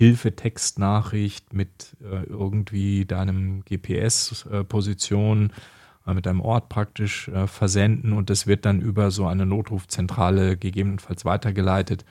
[0.03, 5.53] Hilfe-Textnachricht mit äh, irgendwie deinem GPS-Position,
[6.09, 10.57] äh, mit deinem Ort praktisch äh, versenden und das wird dann über so eine Notrufzentrale
[10.57, 12.05] gegebenenfalls weitergeleitet,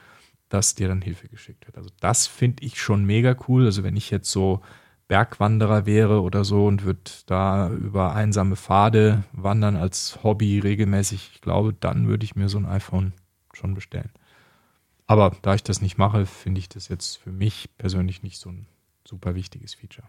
[0.48, 1.78] dass dir dann Hilfe geschickt wird.
[1.78, 3.66] Also das finde ich schon mega cool.
[3.66, 4.62] Also wenn ich jetzt so
[5.10, 11.42] Bergwanderer wäre oder so und würde da über einsame Pfade wandern als Hobby regelmäßig, ich
[11.42, 13.12] glaube, dann würde ich mir so ein iPhone
[13.52, 14.12] schon bestellen.
[15.12, 18.49] Aber da ich das nicht mache, finde ich das jetzt für mich persönlich nicht so
[18.49, 18.66] ein
[19.03, 20.07] super wichtiges Feature.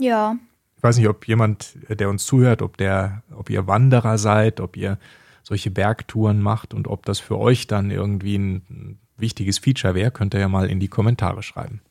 [0.00, 0.34] Ja.
[0.76, 4.76] Ich weiß nicht, ob jemand, der uns zuhört, ob der, ob ihr Wanderer seid, ob
[4.76, 4.98] ihr
[5.44, 10.34] solche Bergtouren macht und ob das für euch dann irgendwie ein wichtiges Feature wäre, könnt
[10.34, 11.82] ihr ja mal in die Kommentare schreiben.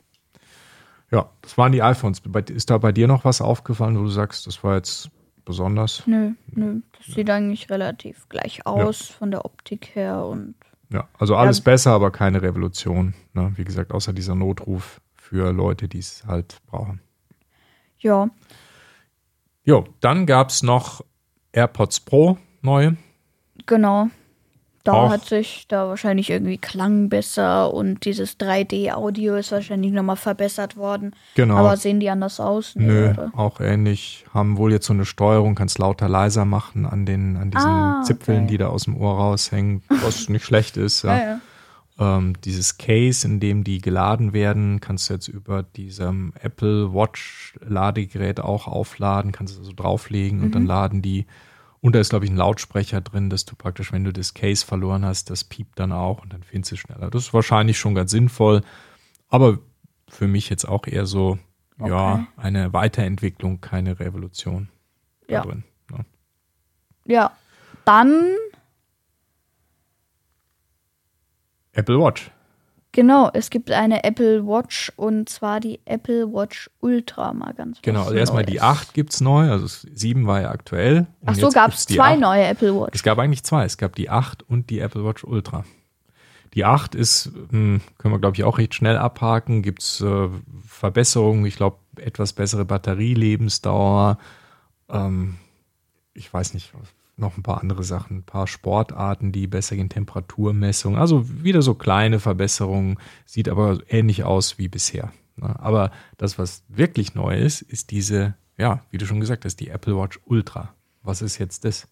[1.10, 2.22] Ja, das waren die iPhones.
[2.50, 5.10] Ist da bei dir noch was aufgefallen, wo du sagst, das war jetzt
[5.46, 6.06] besonders?
[6.06, 6.82] Nö, nö.
[6.98, 9.16] Das sieht eigentlich relativ gleich aus ja.
[9.16, 10.56] von der Optik her und
[10.92, 11.64] ja, also alles ja.
[11.64, 13.14] besser, aber keine Revolution.
[13.34, 13.52] Ne?
[13.56, 17.02] Wie gesagt, außer dieser Notruf für Leute, die es halt brauchen.
[18.00, 18.30] Ja.
[19.64, 21.04] Jo, dann gab es noch
[21.52, 22.98] AirPods Pro neue.
[23.66, 24.10] Genau.
[24.86, 25.10] Da auch.
[25.10, 31.16] hat sich da wahrscheinlich irgendwie Klang besser und dieses 3D-Audio ist wahrscheinlich nochmal verbessert worden.
[31.34, 31.58] Genau.
[31.58, 32.76] Aber sehen die anders aus?
[32.76, 33.32] Nee, Nö, oder?
[33.36, 34.26] auch ähnlich.
[34.32, 38.04] Haben wohl jetzt so eine Steuerung, kannst lauter, leiser machen an den, an diesen ah,
[38.06, 38.48] Zipfeln, okay.
[38.48, 41.02] die da aus dem Ohr raushängen, was nicht schlecht ist.
[41.02, 41.18] Ja.
[41.18, 41.40] ja, ja.
[41.98, 47.58] Ähm, dieses Case, in dem die geladen werden, kannst du jetzt über diesem Apple Watch
[47.68, 50.44] Ladegerät auch aufladen, kannst du also drauflegen mhm.
[50.46, 50.68] und dann mhm.
[50.68, 51.26] laden die
[51.86, 54.66] und da ist, glaube ich, ein Lautsprecher drin, dass du praktisch, wenn du das Case
[54.66, 57.12] verloren hast, das piept dann auch und dann findest du schneller.
[57.12, 58.64] Das ist wahrscheinlich schon ganz sinnvoll,
[59.30, 59.60] aber
[60.10, 61.38] für mich jetzt auch eher so,
[61.78, 61.92] okay.
[61.92, 64.70] ja, eine Weiterentwicklung, keine Revolution
[65.30, 65.44] ja.
[65.44, 65.64] drin.
[65.92, 66.06] Ne?
[67.06, 67.32] ja,
[67.86, 68.34] dann
[71.74, 72.32] Apple Watch.
[72.96, 78.04] Genau, es gibt eine Apple Watch und zwar die Apple Watch Ultra mal ganz Genau,
[78.04, 81.06] also erstmal die 8 gibt es neu, also 7 war ja aktuell.
[81.26, 82.20] Ach so, gab es zwei 8.
[82.22, 82.92] neue Apple Watch.
[82.94, 85.66] Es gab eigentlich zwei, es gab die 8 und die Apple Watch Ultra.
[86.54, 90.30] Die 8 ist, hm, können wir glaube ich auch recht schnell abhaken, gibt es äh,
[90.66, 94.20] Verbesserungen, ich glaube etwas bessere Batterielebensdauer,
[94.88, 95.36] ähm,
[96.14, 96.72] ich weiß nicht,
[97.18, 100.98] noch ein paar andere Sachen, ein paar Sportarten, die besser gehen, Temperaturmessung.
[100.98, 105.12] Also wieder so kleine Verbesserungen, sieht aber ähnlich aus wie bisher.
[105.38, 105.56] Ne?
[105.60, 109.70] Aber das, was wirklich neu ist, ist diese, ja, wie du schon gesagt hast, die
[109.70, 110.74] Apple Watch Ultra.
[111.04, 111.88] Was ist jetzt das?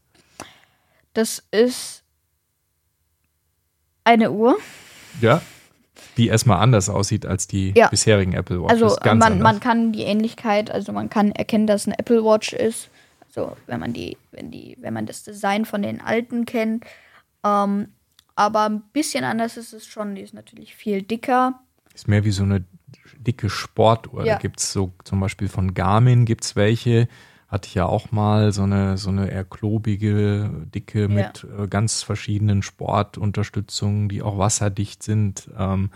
[1.14, 2.04] Das ist
[4.04, 4.58] eine Uhr.
[5.22, 5.42] Ja.
[6.18, 7.88] Die erstmal anders aussieht als die ja.
[7.88, 8.82] bisherigen Apple Watches.
[8.84, 12.90] Also man, man kann die Ähnlichkeit, also man kann erkennen, dass eine Apple Watch ist
[13.34, 16.86] so, wenn man die, wenn die, wenn man das Design von den alten kennt.
[17.44, 17.88] Ähm,
[18.36, 20.14] aber ein bisschen anders ist es schon.
[20.14, 21.60] Die ist natürlich viel dicker.
[21.96, 22.64] Ist mehr wie so eine
[23.18, 24.24] dicke Sportuhr.
[24.26, 24.36] Ja.
[24.36, 27.08] Da gibt es so zum Beispiel von Garmin gibt es welche.
[27.48, 31.08] Hatte ich ja auch mal so eine, so eine eher klobige, dicke ja.
[31.08, 35.50] mit äh, ganz verschiedenen Sportunterstützungen, die auch wasserdicht sind.
[35.58, 35.90] Ähm,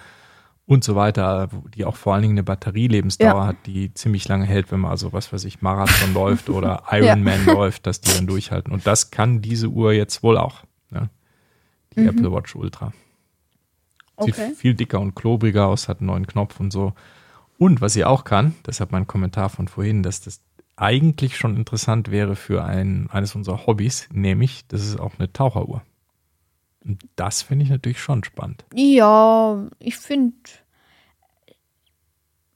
[0.67, 3.47] und so weiter, die auch vor allen Dingen eine Batterielebensdauer ja.
[3.47, 7.45] hat, die ziemlich lange hält, wenn man also was weiß ich, Marathon läuft oder Ironman
[7.47, 7.53] ja.
[7.53, 8.73] läuft, dass die dann durchhalten.
[8.73, 10.63] Und das kann diese Uhr jetzt wohl auch.
[10.91, 11.09] Ne?
[11.95, 12.09] Die mhm.
[12.09, 12.91] Apple Watch Ultra.
[14.19, 14.53] Sieht okay.
[14.55, 16.93] viel dicker und klobriger aus, hat einen neuen Knopf und so.
[17.57, 20.41] Und was sie auch kann, deshalb mein Kommentar von vorhin, dass das
[20.75, 25.81] eigentlich schon interessant wäre für ein, eines unserer Hobbys, nämlich, das ist auch eine Taucheruhr.
[26.87, 28.63] Und das finde ich natürlich schon spannend.
[28.73, 30.35] Ja, ich finde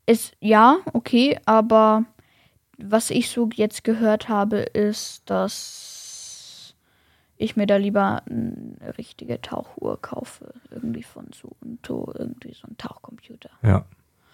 [0.05, 2.05] es, ja, okay, aber
[2.77, 6.75] was ich so jetzt gehört habe, ist, dass
[7.37, 10.53] ich mir da lieber eine richtige Tauchuhr kaufe.
[10.69, 13.49] Irgendwie von Suunto, irgendwie so ein Tauchcomputer.
[13.63, 13.85] Ja.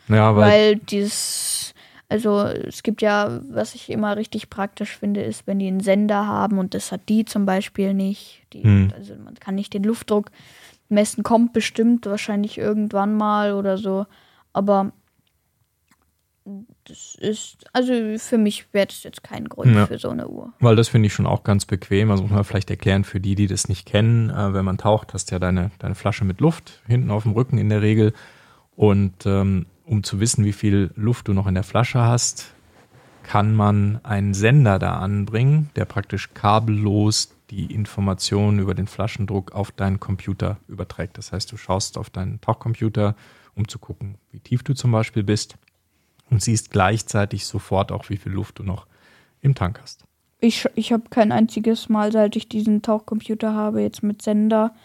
[0.09, 1.73] Ja, weil, Weil dieses,
[2.09, 6.25] also es gibt ja, was ich immer richtig praktisch finde, ist, wenn die einen Sender
[6.27, 8.43] haben und das hat die zum Beispiel nicht.
[8.53, 8.93] Die, Hm.
[8.95, 10.31] Also man kann nicht den Luftdruck
[10.89, 14.05] messen, kommt bestimmt wahrscheinlich irgendwann mal oder so.
[14.53, 14.91] Aber
[16.85, 19.85] das ist, also für mich wäre das jetzt kein Grund Ja.
[19.85, 20.53] für so eine Uhr.
[20.61, 22.09] Weil das finde ich schon auch ganz bequem.
[22.09, 24.29] Also muss man vielleicht erklären für die, die das nicht kennen.
[24.29, 27.33] Äh, wenn man taucht, hast du ja deine, deine Flasche mit Luft hinten auf dem
[27.33, 28.13] Rücken in der Regel.
[28.77, 32.53] Und ähm, um zu wissen, wie viel Luft du noch in der Flasche hast,
[33.23, 39.71] kann man einen Sender da anbringen, der praktisch kabellos die Informationen über den Flaschendruck auf
[39.71, 41.17] deinen Computer überträgt.
[41.17, 43.15] Das heißt, du schaust auf deinen Tauchcomputer,
[43.55, 45.57] um zu gucken, wie tief du zum Beispiel bist
[46.29, 48.85] und siehst gleichzeitig sofort auch, wie viel Luft du noch
[49.41, 50.03] im Tank hast.
[50.39, 54.75] Ich, ich habe kein einziges Mal, seit ich diesen Tauchcomputer habe, jetzt mit Sender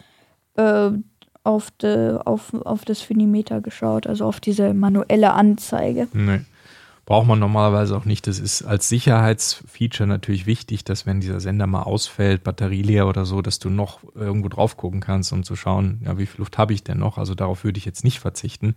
[0.55, 0.91] äh,
[1.45, 6.09] auf, de, auf, auf das Finimeter geschaut, also auf diese manuelle Anzeige.
[6.13, 6.41] Nee.
[7.05, 8.29] Braucht man normalerweise auch nicht.
[8.29, 13.25] Das ist als Sicherheitsfeature natürlich wichtig, dass wenn dieser Sender mal ausfällt, Batterie leer oder
[13.25, 16.59] so, dass du noch irgendwo drauf gucken kannst, um zu schauen, ja, wie viel Luft
[16.59, 17.19] habe ich denn noch?
[17.19, 18.77] Also darauf würde ich jetzt nicht verzichten.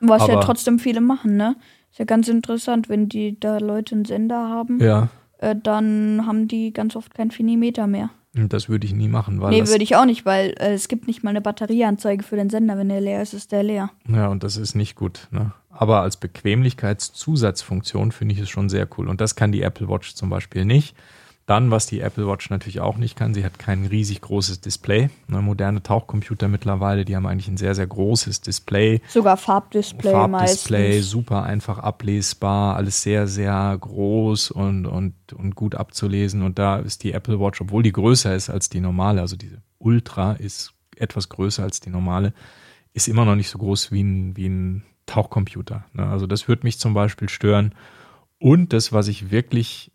[0.00, 1.54] Was ja Aber- trotzdem viele machen, ne?
[1.92, 5.08] Ist ja ganz interessant, wenn die da Leute einen Sender haben, Ja.
[5.38, 8.10] äh, dann haben die ganz oft kein Finimeter mehr.
[8.32, 11.08] Das würde ich nie machen, weil nee, würde ich auch nicht, weil äh, es gibt
[11.08, 12.78] nicht mal eine Batterieanzeige für den Sender.
[12.78, 13.90] Wenn der leer ist, ist der leer.
[14.08, 15.26] ja, und das ist nicht gut.
[15.32, 15.52] Ne?
[15.70, 19.08] Aber als Bequemlichkeitszusatzfunktion finde ich es schon sehr cool.
[19.08, 20.94] Und das kann die Apple Watch zum Beispiel nicht.
[21.50, 25.10] Dann, was die Apple Watch natürlich auch nicht kann, sie hat kein riesig großes Display.
[25.26, 29.00] Ne, moderne Tauchcomputer mittlerweile, die haben eigentlich ein sehr, sehr großes Display.
[29.08, 31.10] Sogar Farbdisplay, Farbdisplay, meistens.
[31.10, 36.42] super einfach ablesbar, alles sehr, sehr groß und, und, und gut abzulesen.
[36.44, 39.60] Und da ist die Apple Watch, obwohl die größer ist als die normale, also diese
[39.78, 42.32] Ultra ist etwas größer als die normale,
[42.92, 45.84] ist immer noch nicht so groß wie ein, wie ein Tauchcomputer.
[45.94, 46.06] Ne?
[46.06, 47.74] Also das würde mich zum Beispiel stören.
[48.38, 49.90] Und das, was ich wirklich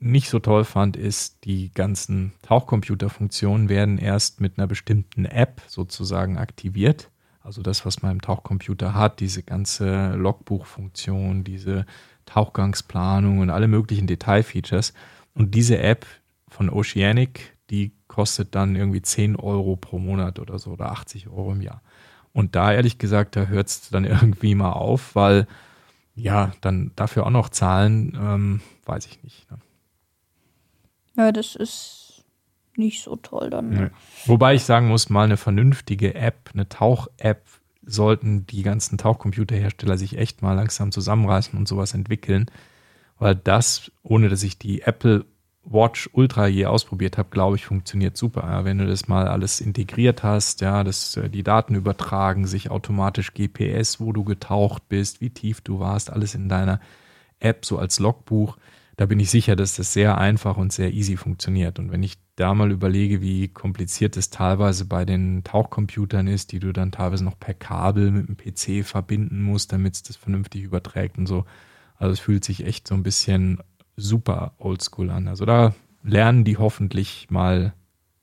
[0.00, 6.38] nicht so toll fand, ist, die ganzen Tauchcomputerfunktionen werden erst mit einer bestimmten App sozusagen
[6.38, 7.10] aktiviert.
[7.40, 11.86] Also das, was man im Tauchcomputer hat, diese ganze Logbuchfunktion, diese
[12.26, 14.92] Tauchgangsplanung und alle möglichen Detailfeatures.
[15.34, 16.06] Und diese App
[16.48, 21.52] von Oceanic, die kostet dann irgendwie 10 Euro pro Monat oder so oder 80 Euro
[21.52, 21.82] im Jahr.
[22.32, 25.46] Und da ehrlich gesagt, da hört es dann irgendwie mal auf, weil
[26.14, 29.50] ja, dann dafür auch noch zahlen, ähm, weiß ich nicht.
[29.50, 29.58] Ne?
[31.18, 32.24] Ja, das ist
[32.76, 33.70] nicht so toll dann.
[33.70, 33.90] Nee.
[34.24, 37.42] Wobei ich sagen muss, mal eine vernünftige App, eine Tauch-App,
[37.84, 42.46] sollten die ganzen Tauchcomputerhersteller sich echt mal langsam zusammenreißen und sowas entwickeln.
[43.18, 45.24] Weil das, ohne dass ich die Apple
[45.64, 48.42] Watch Ultra je ausprobiert habe, glaube ich, funktioniert super.
[48.42, 52.70] Ja, wenn du das mal alles integriert hast, ja, dass äh, die Daten übertragen, sich
[52.70, 56.80] automatisch GPS, wo du getaucht bist, wie tief du warst, alles in deiner
[57.40, 58.56] App so als Logbuch.
[58.98, 61.78] Da bin ich sicher, dass das sehr einfach und sehr easy funktioniert.
[61.78, 66.58] Und wenn ich da mal überlege, wie kompliziert es teilweise bei den Tauchcomputern ist, die
[66.58, 70.64] du dann teilweise noch per Kabel mit dem PC verbinden musst, damit es das vernünftig
[70.64, 71.44] überträgt und so.
[71.94, 73.60] Also es fühlt sich echt so ein bisschen
[73.94, 75.28] super oldschool an.
[75.28, 77.74] Also da lernen die hoffentlich mal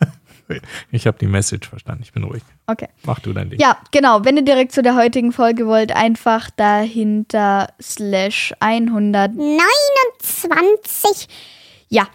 [0.90, 2.02] ich habe die Message verstanden.
[2.02, 2.42] Ich bin ruhig.
[2.66, 2.88] Okay.
[3.04, 3.60] Mach du dein Ding.
[3.60, 4.24] Ja, genau.
[4.24, 11.28] Wenn ihr direkt zu der heutigen Folge wollt, einfach dahinter slash 129.
[11.88, 12.06] Ja,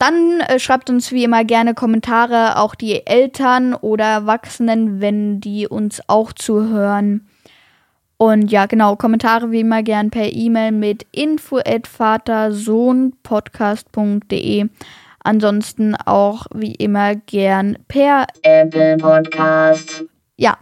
[0.00, 5.66] dann äh, schreibt uns wie immer gerne Kommentare, auch die Eltern oder Erwachsenen, wenn die
[5.68, 7.28] uns auch zuhören.
[8.16, 14.68] Und ja, genau, Kommentare wie immer gern per E-Mail mit info at vatersohnpodcast.de.
[15.22, 20.04] Ansonsten auch wie immer gern per Apple Podcast.
[20.36, 20.56] Ja.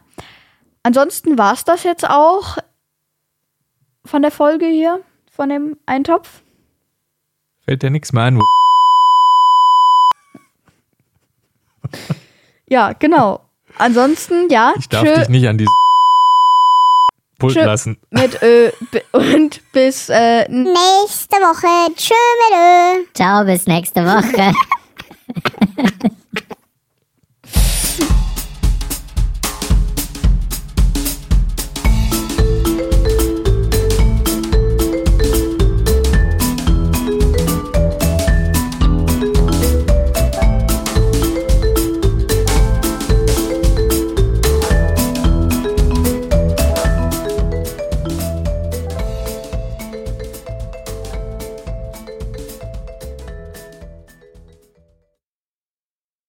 [0.82, 2.58] Ansonsten war es das jetzt auch
[4.04, 6.42] von der Folge hier, von dem Eintopf.
[7.64, 8.38] Fällt dir nichts mehr ein?
[8.38, 8.42] wo-
[12.68, 13.40] Ja, genau.
[13.78, 15.72] Ansonsten, ja, Ich darf tschö dich nicht an dieses
[17.38, 17.98] Pult lassen.
[18.10, 18.70] mit Ö
[19.12, 21.92] und bis äh, Nächste Woche.
[21.94, 22.14] Tschö
[22.48, 23.04] mit Ö.
[23.14, 24.52] Ciao, bis nächste Woche.